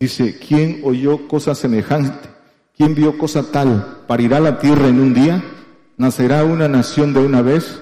Dice, 0.00 0.38
¿quién 0.38 0.80
oyó 0.84 1.28
cosa 1.28 1.54
semejante? 1.54 2.28
¿Quién 2.74 2.94
vio 2.94 3.18
cosa 3.18 3.52
tal? 3.52 4.02
¿Parirá 4.08 4.40
la 4.40 4.58
tierra 4.58 4.88
en 4.88 4.98
un 4.98 5.12
día? 5.12 5.44
¿Nacerá 6.02 6.42
una 6.42 6.66
nación 6.66 7.14
de 7.14 7.20
una 7.20 7.42
vez? 7.42 7.80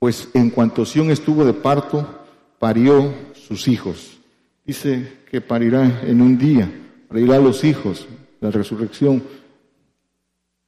Pues 0.00 0.30
en 0.34 0.50
cuanto 0.50 0.84
Sión 0.84 1.12
estuvo 1.12 1.44
de 1.44 1.52
parto, 1.52 2.24
parió 2.58 3.14
sus 3.34 3.68
hijos. 3.68 4.18
Dice 4.66 5.20
que 5.30 5.40
parirá 5.40 6.02
en 6.02 6.20
un 6.20 6.36
día, 6.36 6.68
parirá 7.06 7.38
los 7.38 7.62
hijos, 7.62 8.08
la 8.40 8.50
resurrección. 8.50 9.22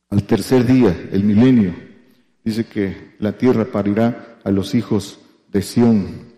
Al 0.08 0.22
tercer 0.22 0.64
día, 0.64 0.96
el 1.10 1.24
milenio, 1.24 1.74
dice 2.44 2.64
que 2.64 3.16
la 3.18 3.32
tierra 3.32 3.64
parirá 3.64 4.38
a 4.44 4.52
los 4.52 4.76
hijos 4.76 5.18
de 5.50 5.62
Sión. 5.62 6.30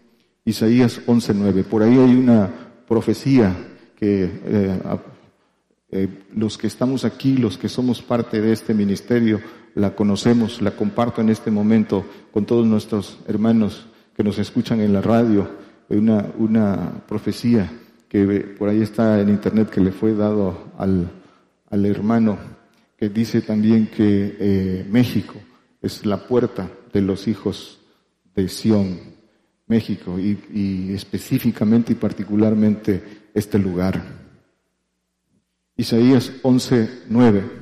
Isaías 0.46 1.02
11:9. 1.06 1.64
Por 1.64 1.82
ahí 1.82 1.98
hay 1.98 2.16
una 2.16 2.50
profecía 2.88 3.54
que 3.94 4.24
eh, 4.24 4.80
eh, 5.90 6.08
los 6.34 6.56
que 6.56 6.66
estamos 6.66 7.04
aquí, 7.04 7.36
los 7.36 7.58
que 7.58 7.68
somos 7.68 8.00
parte 8.00 8.40
de 8.40 8.54
este 8.54 8.72
ministerio, 8.72 9.42
la 9.74 9.94
conocemos, 9.94 10.60
la 10.62 10.72
comparto 10.72 11.20
en 11.20 11.28
este 11.28 11.50
momento 11.50 12.04
con 12.32 12.44
todos 12.44 12.66
nuestros 12.66 13.18
hermanos 13.26 13.86
que 14.14 14.24
nos 14.24 14.38
escuchan 14.38 14.80
en 14.80 14.92
la 14.92 15.00
radio, 15.00 15.48
una, 15.88 16.26
una 16.38 17.02
profecía 17.06 17.70
que 18.08 18.24
por 18.58 18.68
ahí 18.68 18.82
está 18.82 19.20
en 19.20 19.28
internet 19.28 19.70
que 19.70 19.80
le 19.80 19.92
fue 19.92 20.14
dado 20.14 20.72
al, 20.78 21.10
al 21.70 21.86
hermano, 21.86 22.38
que 22.96 23.08
dice 23.08 23.40
también 23.40 23.88
que 23.88 24.36
eh, 24.38 24.86
México 24.90 25.34
es 25.80 26.04
la 26.04 26.26
puerta 26.26 26.68
de 26.92 27.00
los 27.00 27.26
hijos 27.26 27.80
de 28.34 28.48
Sión. 28.48 29.12
México 29.72 30.18
y, 30.18 30.92
específicamente 30.92 31.92
y 31.92 31.96
particularmente 31.96 33.02
este 33.32 33.58
lugar. 33.58 34.02
Isaías 35.76 36.30
11, 36.42 37.04
9. 37.08 37.61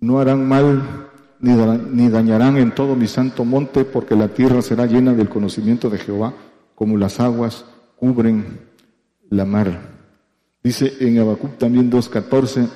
No 0.00 0.18
harán 0.18 0.48
mal 0.48 1.08
ni 1.40 2.08
dañarán 2.08 2.56
en 2.56 2.74
todo 2.74 2.96
mi 2.96 3.06
santo 3.06 3.44
monte, 3.44 3.84
porque 3.84 4.16
la 4.16 4.28
tierra 4.28 4.62
será 4.62 4.86
llena 4.86 5.12
del 5.14 5.28
conocimiento 5.28 5.88
de 5.90 5.98
Jehová, 5.98 6.34
como 6.74 6.96
las 6.96 7.20
aguas 7.20 7.64
cubren 7.96 8.60
la 9.28 9.44
mar. 9.44 9.80
Dice 10.62 10.92
en 11.00 11.18
Habacuc 11.18 11.58
también 11.58 11.90
2.14, 11.90 12.68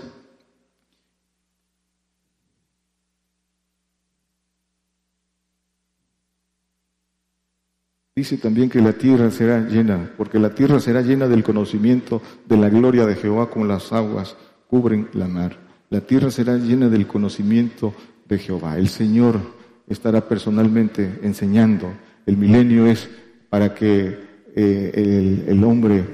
Dice 8.17 8.37
también 8.39 8.71
que 8.71 8.81
la 8.81 8.93
tierra 8.93 9.29
será 9.33 9.59
llena, 9.61 10.13
porque 10.17 10.39
la 10.39 10.55
tierra 10.55 10.79
será 10.79 11.03
llena 11.03 11.27
del 11.27 11.43
conocimiento 11.43 12.23
de 12.47 12.57
la 12.57 12.69
gloria 12.69 13.07
de 13.07 13.17
Jehová 13.17 13.51
como 13.51 13.65
las 13.65 13.93
aguas 13.93 14.37
cubren 14.69 15.09
la 15.15 15.27
mar. 15.27 15.63
La 15.94 16.00
tierra 16.00 16.28
será 16.28 16.57
llena 16.57 16.88
del 16.88 17.07
conocimiento 17.07 17.94
de 18.26 18.37
Jehová. 18.38 18.76
El 18.76 18.88
Señor 18.88 19.38
estará 19.87 20.26
personalmente 20.26 21.20
enseñando. 21.22 21.87
El 22.26 22.37
milenio 22.37 22.88
es 22.88 23.09
para 23.48 23.72
que 23.72 24.18
eh, 24.57 25.44
el, 25.46 25.62
hombre 25.62 26.04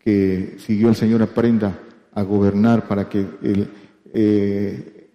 que 0.00 0.56
siguió 0.58 0.88
al 0.88 0.96
Señor 0.96 1.22
aprenda 1.22 1.78
a 2.12 2.22
gobernar, 2.22 2.88
para 2.88 3.08
que 3.08 3.20
él 3.40 3.68
eh, 4.12 5.12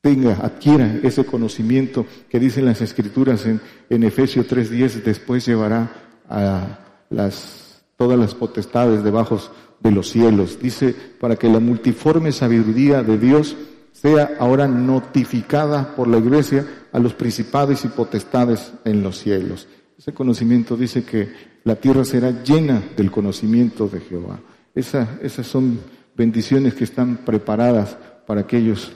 tenga, 0.00 0.34
adquiera 0.34 1.00
ese 1.02 1.26
conocimiento 1.26 2.06
que 2.30 2.38
dicen 2.38 2.64
las 2.64 2.80
Escrituras 2.80 3.44
en, 3.44 3.60
en 3.90 4.04
Efesios 4.04 4.48
3.10, 4.48 5.02
después 5.02 5.44
llevará 5.44 5.90
a 6.28 6.78
las, 7.10 7.82
todas 7.96 8.20
las 8.20 8.36
potestades 8.36 9.02
debajo 9.02 9.40
de 9.80 9.90
los 9.90 10.10
cielos. 10.10 10.58
Dice, 10.60 10.94
para 11.20 11.36
que 11.36 11.48
la 11.48 11.60
multiforme 11.60 12.32
sabiduría 12.32 13.02
de 13.02 13.18
Dios 13.18 13.56
sea 13.92 14.36
ahora 14.38 14.68
notificada 14.68 15.94
por 15.96 16.08
la 16.08 16.18
iglesia 16.18 16.66
a 16.92 16.98
los 16.98 17.14
principados 17.14 17.84
y 17.84 17.88
potestades 17.88 18.72
en 18.84 19.02
los 19.02 19.18
cielos. 19.18 19.68
Ese 19.98 20.12
conocimiento 20.12 20.76
dice 20.76 21.04
que 21.04 21.30
la 21.64 21.76
tierra 21.76 22.04
será 22.04 22.42
llena 22.42 22.82
del 22.96 23.10
conocimiento 23.10 23.88
de 23.88 24.00
Jehová. 24.00 24.38
esas 24.74 25.46
son 25.46 25.80
bendiciones 26.14 26.74
que 26.74 26.84
están 26.84 27.18
preparadas 27.18 27.96
para 28.26 28.42
aquellos 28.42 28.92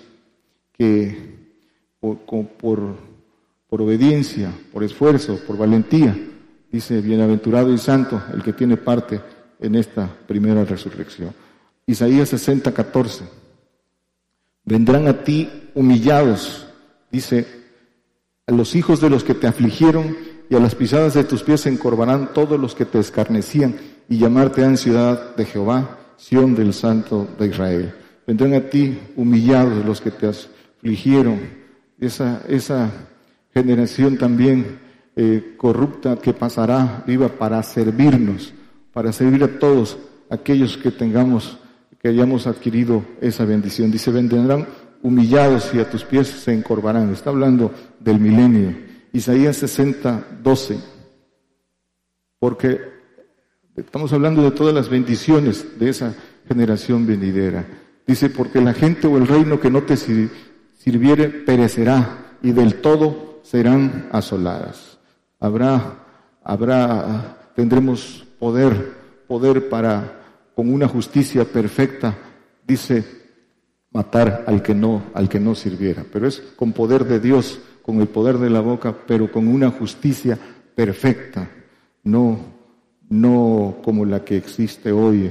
que 0.73 1.41
por, 2.01 2.97
por 3.69 3.83
obediencia, 3.83 4.53
por 4.73 4.85
esfuerzo, 4.85 5.41
por 5.47 5.57
valentía, 5.57 6.17
dice, 6.71 7.01
bienaventurado 7.01 7.73
y 7.73 7.79
santo 7.79 8.23
el 8.35 8.43
que 8.43 8.53
tiene 8.53 8.77
parte 8.77 9.21
en 9.61 9.75
esta 9.75 10.09
primera 10.27 10.65
resurrección. 10.65 11.35
Isaías 11.87 12.29
60, 12.31 12.73
14. 12.73 13.25
Vendrán 14.65 15.09
a 15.09 15.25
ti 15.25 15.49
humillados, 15.75 16.67
dice, 17.11 17.47
a 18.47 18.53
los 18.53 18.75
hijos 18.75 19.01
de 19.01 19.11
los 19.11 19.25
que 19.25 19.35
te 19.35 19.47
afligieron 19.47 20.17
y 20.49 20.57
a 20.57 20.61
las 20.61 20.75
pisadas 20.75 21.15
de 21.15 21.25
tus 21.25 21.43
pies 21.43 21.63
se 21.63 21.69
encorvarán 21.69 22.33
todos 22.33 22.59
los 22.59 22.75
que 22.75 22.85
te 22.85 22.99
escarnecían 22.99 23.77
y 24.09 24.19
llamarte 24.19 24.65
han 24.65 24.77
ciudad 24.77 25.37
de 25.37 25.45
Jehová, 25.45 25.99
Sión 26.17 26.55
del 26.55 26.75
Santo 26.75 27.29
de 27.39 27.47
Israel. 27.47 27.95
Vendrán 28.27 28.55
a 28.55 28.69
ti 28.69 28.99
humillados 29.17 29.85
los 29.85 30.01
que 30.01 30.11
te 30.11 30.27
afligieron, 30.27 31.41
esa, 31.99 32.43
esa 32.49 32.91
generación 33.53 34.17
también 34.17 34.79
eh, 35.17 35.55
corrupta 35.57 36.17
que 36.17 36.33
pasará 36.33 37.05
viva 37.07 37.29
para 37.29 37.63
servirnos, 37.63 38.53
para 38.93 39.13
servir 39.13 39.45
a 39.45 39.59
todos 39.59 39.99
aquellos 40.29 40.77
que 40.77 40.91
tengamos 40.91 41.59
que 42.01 42.09
hayamos 42.09 42.47
adquirido 42.47 43.05
esa 43.21 43.45
bendición. 43.45 43.91
Dice, 43.91 44.11
vendrán 44.11 44.67
humillados 45.03 45.71
y 45.75 45.81
a 45.81 45.89
tus 45.89 46.05
pies 46.05 46.29
se 46.29 46.53
encorvarán. 46.53 47.13
Está 47.13 47.31
hablando 47.31 47.73
del 47.99 48.19
milenio. 48.19 48.75
Isaías 49.13 49.57
60, 49.57 50.39
12. 50.43 50.79
Porque 52.39 52.81
estamos 53.77 54.13
hablando 54.13 54.43
de 54.43 54.51
todas 54.51 54.75
las 54.75 54.89
bendiciones 54.89 55.79
de 55.79 55.91
esa 55.91 56.15
generación 56.49 57.07
venidera. 57.07 57.67
Dice, 58.07 58.31
porque 58.31 58.63
la 58.63 58.73
gente 58.73 59.07
o 59.07 59.19
el 59.19 59.27
reino 59.27 59.61
que 59.61 59.71
no 59.71 59.83
te 59.83 59.97
sirviere 59.97 61.29
perecerá 61.29 62.37
y 62.43 62.53
del 62.53 62.77
todo 62.77 63.41
serán 63.43 64.09
asoladas. 64.11 64.99
Habrá, 65.39 65.99
habrá, 66.43 67.53
tendremos 67.55 68.27
poder, 68.41 68.95
poder 69.29 69.69
para 69.69 70.17
con 70.57 70.73
una 70.73 70.89
justicia 70.89 71.45
perfecta, 71.45 72.19
dice 72.67 73.05
matar 73.93 74.45
al 74.47 74.63
que 74.63 74.75
no, 74.75 75.05
al 75.15 75.29
que 75.29 75.39
no 75.39 75.55
sirviera. 75.55 76.05
Pero 76.13 76.27
es 76.27 76.41
con 76.57 76.73
poder 76.73 77.05
de 77.05 77.21
Dios, 77.21 77.61
con 77.83 78.01
el 78.01 78.09
poder 78.09 78.39
de 78.39 78.51
la 78.51 78.61
boca, 78.61 78.97
pero 79.07 79.31
con 79.31 79.47
una 79.47 79.71
justicia 79.71 80.39
perfecta, 80.75 81.49
no, 82.03 82.39
no 83.09 83.77
como 83.85 84.05
la 84.05 84.25
que 84.25 84.37
existe 84.37 84.91
hoy. 84.91 85.31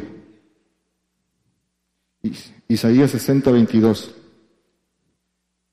Isaías 2.67 3.11
60, 3.11 3.51
22. 3.51 4.15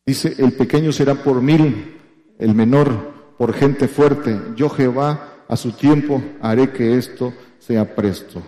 Dice, 0.07 0.35
el 0.38 0.53
pequeño 0.53 0.92
será 0.92 1.14
por 1.14 1.42
mil, 1.42 1.96
el 2.38 2.55
menor 2.55 3.35
por 3.37 3.53
gente 3.53 3.88
fuerte. 3.88 4.40
Yo 4.55 4.70
Jehová 4.70 5.36
a 5.48 5.56
su 5.56 5.72
tiempo 5.72 6.22
haré 6.40 6.70
que 6.70 6.96
esto 6.96 7.32
sea 7.59 7.94
presto 7.94 8.42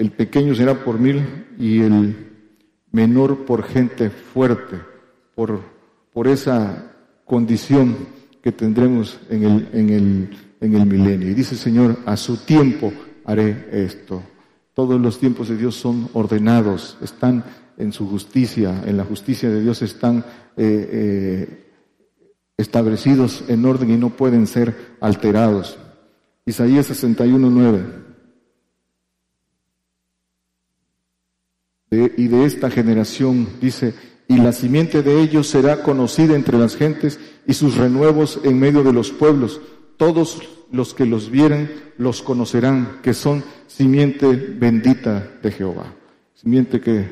el 0.00 0.12
pequeño 0.12 0.54
será 0.54 0.82
por 0.82 0.98
mil 0.98 1.22
y 1.58 1.80
el 1.80 2.16
menor 2.90 3.44
por 3.44 3.62
gente 3.62 4.08
fuerte, 4.08 4.80
por, 5.34 5.60
por 6.10 6.26
esa 6.26 6.90
condición 7.26 7.94
que 8.42 8.50
tendremos 8.50 9.20
en 9.28 9.44
el, 9.44 9.68
en, 9.74 9.90
el, 9.90 10.38
en 10.62 10.74
el 10.74 10.86
milenio. 10.86 11.28
Y 11.28 11.34
dice 11.34 11.54
el 11.54 11.60
Señor, 11.60 11.98
a 12.06 12.16
su 12.16 12.38
tiempo 12.38 12.90
haré 13.26 13.68
esto. 13.72 14.22
Todos 14.72 14.98
los 14.98 15.18
tiempos 15.18 15.50
de 15.50 15.58
Dios 15.58 15.74
son 15.74 16.08
ordenados, 16.14 16.96
están 17.02 17.44
en 17.76 17.92
su 17.92 18.08
justicia, 18.08 18.82
en 18.86 18.96
la 18.96 19.04
justicia 19.04 19.50
de 19.50 19.60
Dios 19.60 19.82
están 19.82 20.24
eh, 20.56 20.88
eh, 20.92 21.72
establecidos 22.56 23.44
en 23.48 23.66
orden 23.66 23.90
y 23.90 23.98
no 23.98 24.08
pueden 24.08 24.46
ser 24.46 24.96
alterados. 25.02 25.78
Isaías 26.50 26.86
61, 26.86 27.48
9. 27.48 28.10
y 32.16 32.28
de 32.28 32.44
esta 32.44 32.70
generación, 32.70 33.48
dice, 33.60 33.94
y 34.28 34.36
la 34.36 34.52
simiente 34.52 35.02
de 35.02 35.20
ellos 35.20 35.46
será 35.46 35.82
conocida 35.84 36.34
entre 36.34 36.58
las 36.58 36.76
gentes 36.76 37.20
y 37.46 37.54
sus 37.54 37.76
renuevos 37.76 38.40
en 38.42 38.58
medio 38.58 38.82
de 38.82 38.92
los 38.92 39.10
pueblos. 39.12 39.60
Todos 39.96 40.40
los 40.72 40.92
que 40.92 41.06
los 41.06 41.30
vieren 41.30 41.70
los 41.98 42.20
conocerán, 42.20 42.98
que 43.02 43.14
son 43.14 43.44
simiente 43.68 44.26
bendita 44.34 45.38
de 45.42 45.52
Jehová. 45.52 45.94
Simiente 46.34 46.80
que, 46.80 47.06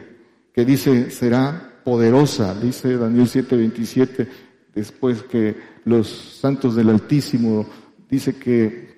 que 0.53 0.64
dice 0.64 1.11
será 1.12 1.81
poderosa, 1.85 2.55
dice 2.55 2.96
Daniel 2.96 3.27
7:27, 3.29 4.29
después 4.74 5.22
que 5.22 5.57
los 5.85 6.09
santos 6.40 6.74
del 6.74 6.88
Altísimo, 6.90 7.66
dice 8.09 8.37
que 8.37 8.97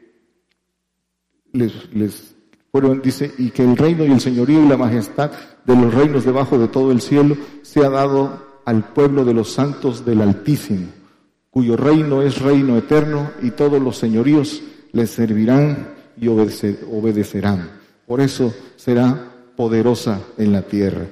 les, 1.52 2.34
fueron, 2.70 3.02
dice, 3.02 3.32
y 3.38 3.50
que 3.50 3.62
el 3.62 3.76
reino 3.76 4.04
y 4.04 4.12
el 4.12 4.20
señorío 4.20 4.62
y 4.62 4.68
la 4.68 4.76
majestad 4.76 5.30
de 5.64 5.76
los 5.76 5.92
reinos 5.92 6.24
debajo 6.24 6.58
de 6.58 6.68
todo 6.68 6.92
el 6.92 7.00
cielo 7.00 7.36
se 7.62 7.84
ha 7.84 7.90
dado 7.90 8.46
al 8.64 8.92
pueblo 8.92 9.24
de 9.24 9.34
los 9.34 9.52
santos 9.52 10.04
del 10.04 10.20
Altísimo, 10.20 10.88
cuyo 11.50 11.76
reino 11.76 12.22
es 12.22 12.40
reino 12.40 12.76
eterno 12.76 13.30
y 13.42 13.50
todos 13.50 13.80
los 13.82 13.96
señoríos 13.96 14.62
le 14.92 15.06
servirán 15.06 15.94
y 16.20 16.28
obedecerán. 16.28 17.70
Por 18.06 18.20
eso 18.20 18.54
será 18.76 19.32
poderosa 19.56 20.20
en 20.36 20.52
la 20.52 20.62
tierra. 20.62 21.06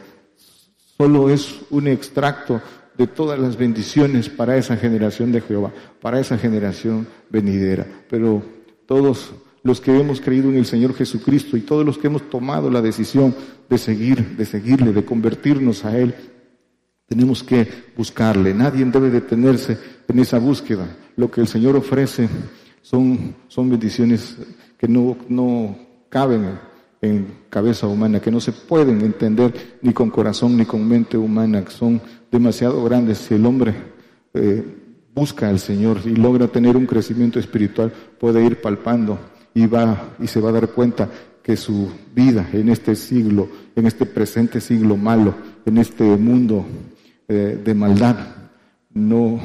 Solo 0.97 1.31
es 1.31 1.61
un 1.71 1.87
extracto 1.87 2.61
de 2.97 3.07
todas 3.07 3.39
las 3.39 3.57
bendiciones 3.57 4.29
para 4.29 4.57
esa 4.57 4.77
generación 4.77 5.31
de 5.31 5.41
Jehová, 5.41 5.73
para 6.01 6.19
esa 6.19 6.37
generación 6.37 7.07
venidera. 7.31 7.87
Pero 8.11 8.43
todos 8.87 9.31
los 9.63 9.81
que 9.81 9.99
hemos 9.99 10.21
creído 10.21 10.51
en 10.51 10.57
el 10.57 10.67
Señor 10.67 10.95
Jesucristo 10.95 11.57
y 11.57 11.63
todos 11.63 11.85
los 11.85 11.99
que 11.99 12.07
hemos 12.07 12.29
tomado 12.31 12.71
la 12.71 12.83
decisión 12.83 13.35
de 13.69 13.79
seguir, 13.79 14.37
de 14.37 14.45
seguirle, 14.45 14.93
de 14.93 15.05
convertirnos 15.05 15.85
a 15.85 15.99
Él, 15.99 16.15
tenemos 17.07 17.43
que 17.43 17.67
buscarle. 17.97 18.55
Nadie 18.55 18.85
debe 18.85 19.11
detenerse 19.11 19.79
en 20.07 20.19
esa 20.19 20.39
búsqueda. 20.39 20.87
Lo 21.17 21.31
que 21.31 21.41
el 21.41 21.49
Señor 21.49 21.77
ofrece 21.77 22.29
son, 22.83 23.35
son 23.49 23.71
bendiciones 23.71 24.37
que 24.77 24.87
no, 24.87 25.17
no 25.29 25.77
caben 26.09 26.59
en 27.01 27.27
cabeza 27.49 27.87
humana, 27.87 28.21
que 28.21 28.31
no 28.31 28.41
se 28.41 28.53
pueden 28.53 29.01
entender 29.01 29.79
ni 29.83 29.93
con 29.93 30.11
corazón 30.11 30.57
ni 30.57 30.65
con 30.65 30.87
mente 30.87 31.17
humana, 31.17 31.65
que 31.65 31.71
son 31.71 32.01
demasiado 32.31 32.83
grandes. 32.85 33.19
Si 33.19 33.35
el 33.35 33.47
hombre 33.47 33.75
eh, 34.35 34.63
busca 35.15 35.49
al 35.49 35.59
Señor 35.59 36.01
y 36.05 36.15
logra 36.15 36.49
tener 36.49 36.77
un 36.77 36.87
crecimiento 36.87 37.39
espiritual, 37.39 37.93
puede 38.19 38.45
ir 38.45 38.61
palpando 38.61 39.19
y 39.59 39.67
va 39.67 40.15
y 40.21 40.29
se 40.29 40.41
va 40.41 40.51
a 40.51 40.53
dar 40.53 40.69
cuenta 40.69 41.11
que 41.43 41.57
su 41.57 41.91
vida 42.15 42.49
en 42.53 42.69
este 42.69 42.95
siglo, 42.95 43.49
en 43.75 43.87
este 43.87 44.07
presente 44.07 44.61
siglo 44.61 44.97
malo, 44.97 45.35
en 45.67 45.79
este 45.79 46.05
mundo 46.05 46.65
eh, 47.27 47.61
de 47.65 47.75
maldad, 47.75 48.17
no, 48.93 49.41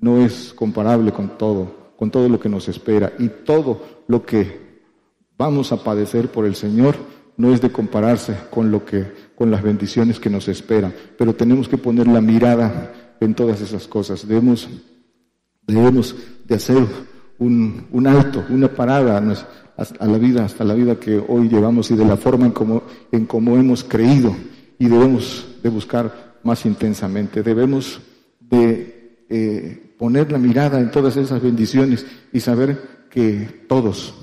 no 0.00 0.24
es 0.24 0.54
comparable 0.54 1.12
con 1.12 1.36
todo, 1.36 1.92
con 1.98 2.10
todo 2.10 2.26
lo 2.30 2.40
que 2.40 2.48
nos 2.48 2.68
espera 2.68 3.12
y 3.18 3.28
todo 3.28 3.82
lo 4.08 4.24
que 4.24 4.80
vamos 5.36 5.72
a 5.72 5.84
padecer 5.84 6.28
por 6.28 6.46
el 6.46 6.54
Señor 6.54 6.96
no 7.36 7.52
es 7.52 7.60
de 7.60 7.70
compararse 7.70 8.34
con 8.50 8.70
lo 8.70 8.86
que 8.86 9.24
con 9.34 9.50
las 9.50 9.62
bendiciones 9.62 10.18
que 10.18 10.30
nos 10.30 10.48
esperan, 10.48 10.94
pero 11.18 11.34
tenemos 11.34 11.68
que 11.68 11.76
poner 11.76 12.06
la 12.06 12.22
mirada 12.22 13.16
en 13.20 13.34
todas 13.34 13.60
esas 13.60 13.86
cosas. 13.88 14.26
Debemos 14.26 14.70
debemos 15.66 16.16
de 16.46 16.54
hacer 16.54 16.86
un, 17.38 17.86
un 17.90 18.06
alto, 18.06 18.44
una 18.48 18.68
parada 18.68 19.18
a, 19.18 20.06
la 20.06 20.18
vida, 20.18 20.44
hasta 20.44 20.64
la 20.64 20.74
vida 20.74 20.98
que 20.98 21.22
hoy 21.26 21.48
llevamos 21.48 21.90
y 21.90 21.96
de 21.96 22.04
la 22.04 22.16
forma 22.16 22.46
en 22.46 22.52
como, 22.52 22.82
en 23.10 23.26
como 23.26 23.56
hemos 23.56 23.84
creído 23.84 24.34
y 24.78 24.88
debemos 24.88 25.46
de 25.62 25.68
buscar 25.68 26.34
más 26.42 26.64
intensamente. 26.66 27.42
Debemos 27.42 28.00
de 28.40 29.24
eh, 29.28 29.94
poner 29.98 30.30
la 30.30 30.38
mirada 30.38 30.80
en 30.80 30.90
todas 30.90 31.16
esas 31.16 31.42
bendiciones 31.42 32.06
y 32.32 32.40
saber 32.40 33.06
que 33.10 33.64
todos, 33.68 34.14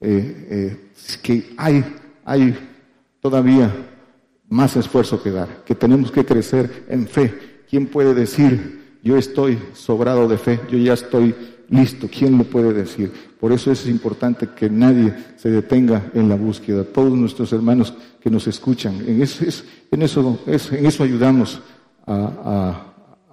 eh, 0.00 0.48
eh, 0.50 0.90
que 1.22 1.54
hay, 1.56 1.84
hay 2.24 2.56
todavía 3.20 3.74
más 4.48 4.76
esfuerzo 4.76 5.22
que 5.22 5.30
dar, 5.30 5.64
que 5.64 5.74
tenemos 5.74 6.12
que 6.12 6.24
crecer 6.24 6.84
en 6.88 7.06
fe. 7.06 7.64
¿Quién 7.68 7.86
puede 7.86 8.14
decir 8.14 8.84
yo 9.04 9.18
estoy 9.18 9.58
sobrado 9.74 10.26
de 10.26 10.38
fe, 10.38 10.60
yo 10.70 10.78
ya 10.78 10.94
estoy 10.94 11.34
listo. 11.70 12.08
¿Quién 12.08 12.38
lo 12.38 12.44
puede 12.44 12.72
decir? 12.72 13.12
Por 13.38 13.52
eso 13.52 13.72
es 13.72 13.86
importante 13.86 14.48
que 14.56 14.70
nadie 14.70 15.14
se 15.36 15.50
detenga 15.50 16.10
en 16.14 16.28
la 16.28 16.36
búsqueda. 16.36 16.84
Todos 16.84 17.12
nuestros 17.12 17.52
hermanos 17.52 17.94
que 18.20 18.30
nos 18.30 18.46
escuchan, 18.46 19.02
en 19.06 19.22
eso, 19.22 19.44
en 19.90 20.02
eso, 20.02 20.38
en 20.46 20.86
eso 20.86 21.02
ayudamos 21.02 21.60
a, 22.06 22.90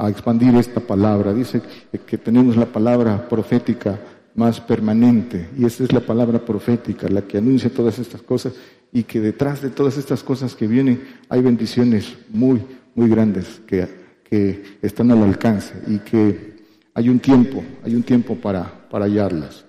expandir 0.10 0.56
esta 0.56 0.80
palabra. 0.80 1.32
Dice 1.32 1.62
que 2.06 2.18
tenemos 2.18 2.58
la 2.58 2.66
palabra 2.66 3.30
profética 3.30 4.00
más 4.34 4.60
permanente 4.60 5.50
y 5.58 5.66
esa 5.66 5.84
es 5.84 5.94
la 5.94 6.00
palabra 6.00 6.40
profética, 6.40 7.08
la 7.08 7.22
que 7.22 7.38
anuncia 7.38 7.70
todas 7.70 8.00
estas 8.00 8.24
cosas 8.24 8.54
y 8.92 9.04
que 9.04 9.22
detrás 9.22 9.62
de 9.62 9.70
todas 9.70 9.98
estas 9.98 10.24
cosas 10.24 10.56
que 10.56 10.66
vienen 10.66 11.04
hay 11.30 11.42
bendiciones 11.42 12.16
muy, 12.30 12.62
muy 12.96 13.10
grandes 13.10 13.62
que 13.68 14.02
que 14.32 14.64
están 14.82 15.12
al 15.12 15.24
alcance 15.24 15.74
y 15.88 16.00
que 16.00 16.51
hay 16.94 17.10
un 17.10 17.20
tiempo, 17.20 17.64
hay 17.84 17.96
un 17.96 18.04
tiempo 18.04 18.36
para, 18.36 18.89
para 18.89 19.06
hallarlas. 19.06 19.66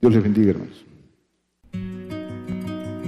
Dios 0.00 0.14
les 0.14 0.22
bendiga, 0.22 0.50
hermanos. 0.50 0.84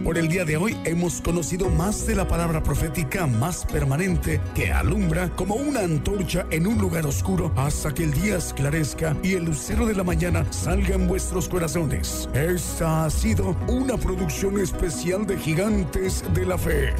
Por 0.07 0.19
el 0.19 0.29
día 0.29 0.45
de 0.45 0.57
hoy 0.57 0.77
hemos 0.85 1.21
conocido 1.21 1.69
más 1.69 2.07
de 2.07 2.15
la 2.15 2.29
palabra 2.29 2.63
profética 2.63 3.27
más 3.27 3.67
permanente 3.67 4.41
que 4.55 4.71
alumbra 4.71 5.31
como 5.31 5.57
una 5.57 5.81
antorcha 5.81 6.47
en 6.53 6.69
un 6.69 6.79
lugar 6.79 7.05
oscuro 7.07 7.53
hasta 7.57 7.93
que 7.93 8.05
el 8.05 8.13
día 8.13 8.37
esclarezca 8.37 9.17
y 9.25 9.33
el 9.33 9.47
lucero 9.47 9.85
de 9.85 9.95
la 9.95 10.05
mañana 10.05 10.47
salga 10.53 10.95
en 10.95 11.09
vuestros 11.09 11.49
corazones. 11.49 12.29
Esta 12.35 13.07
ha 13.07 13.11
sido 13.11 13.57
una 13.67 13.97
producción 13.97 14.61
especial 14.61 15.27
de 15.27 15.39
Gigantes 15.39 16.23
de 16.33 16.47
la 16.47 16.57
Fe. 16.57 16.95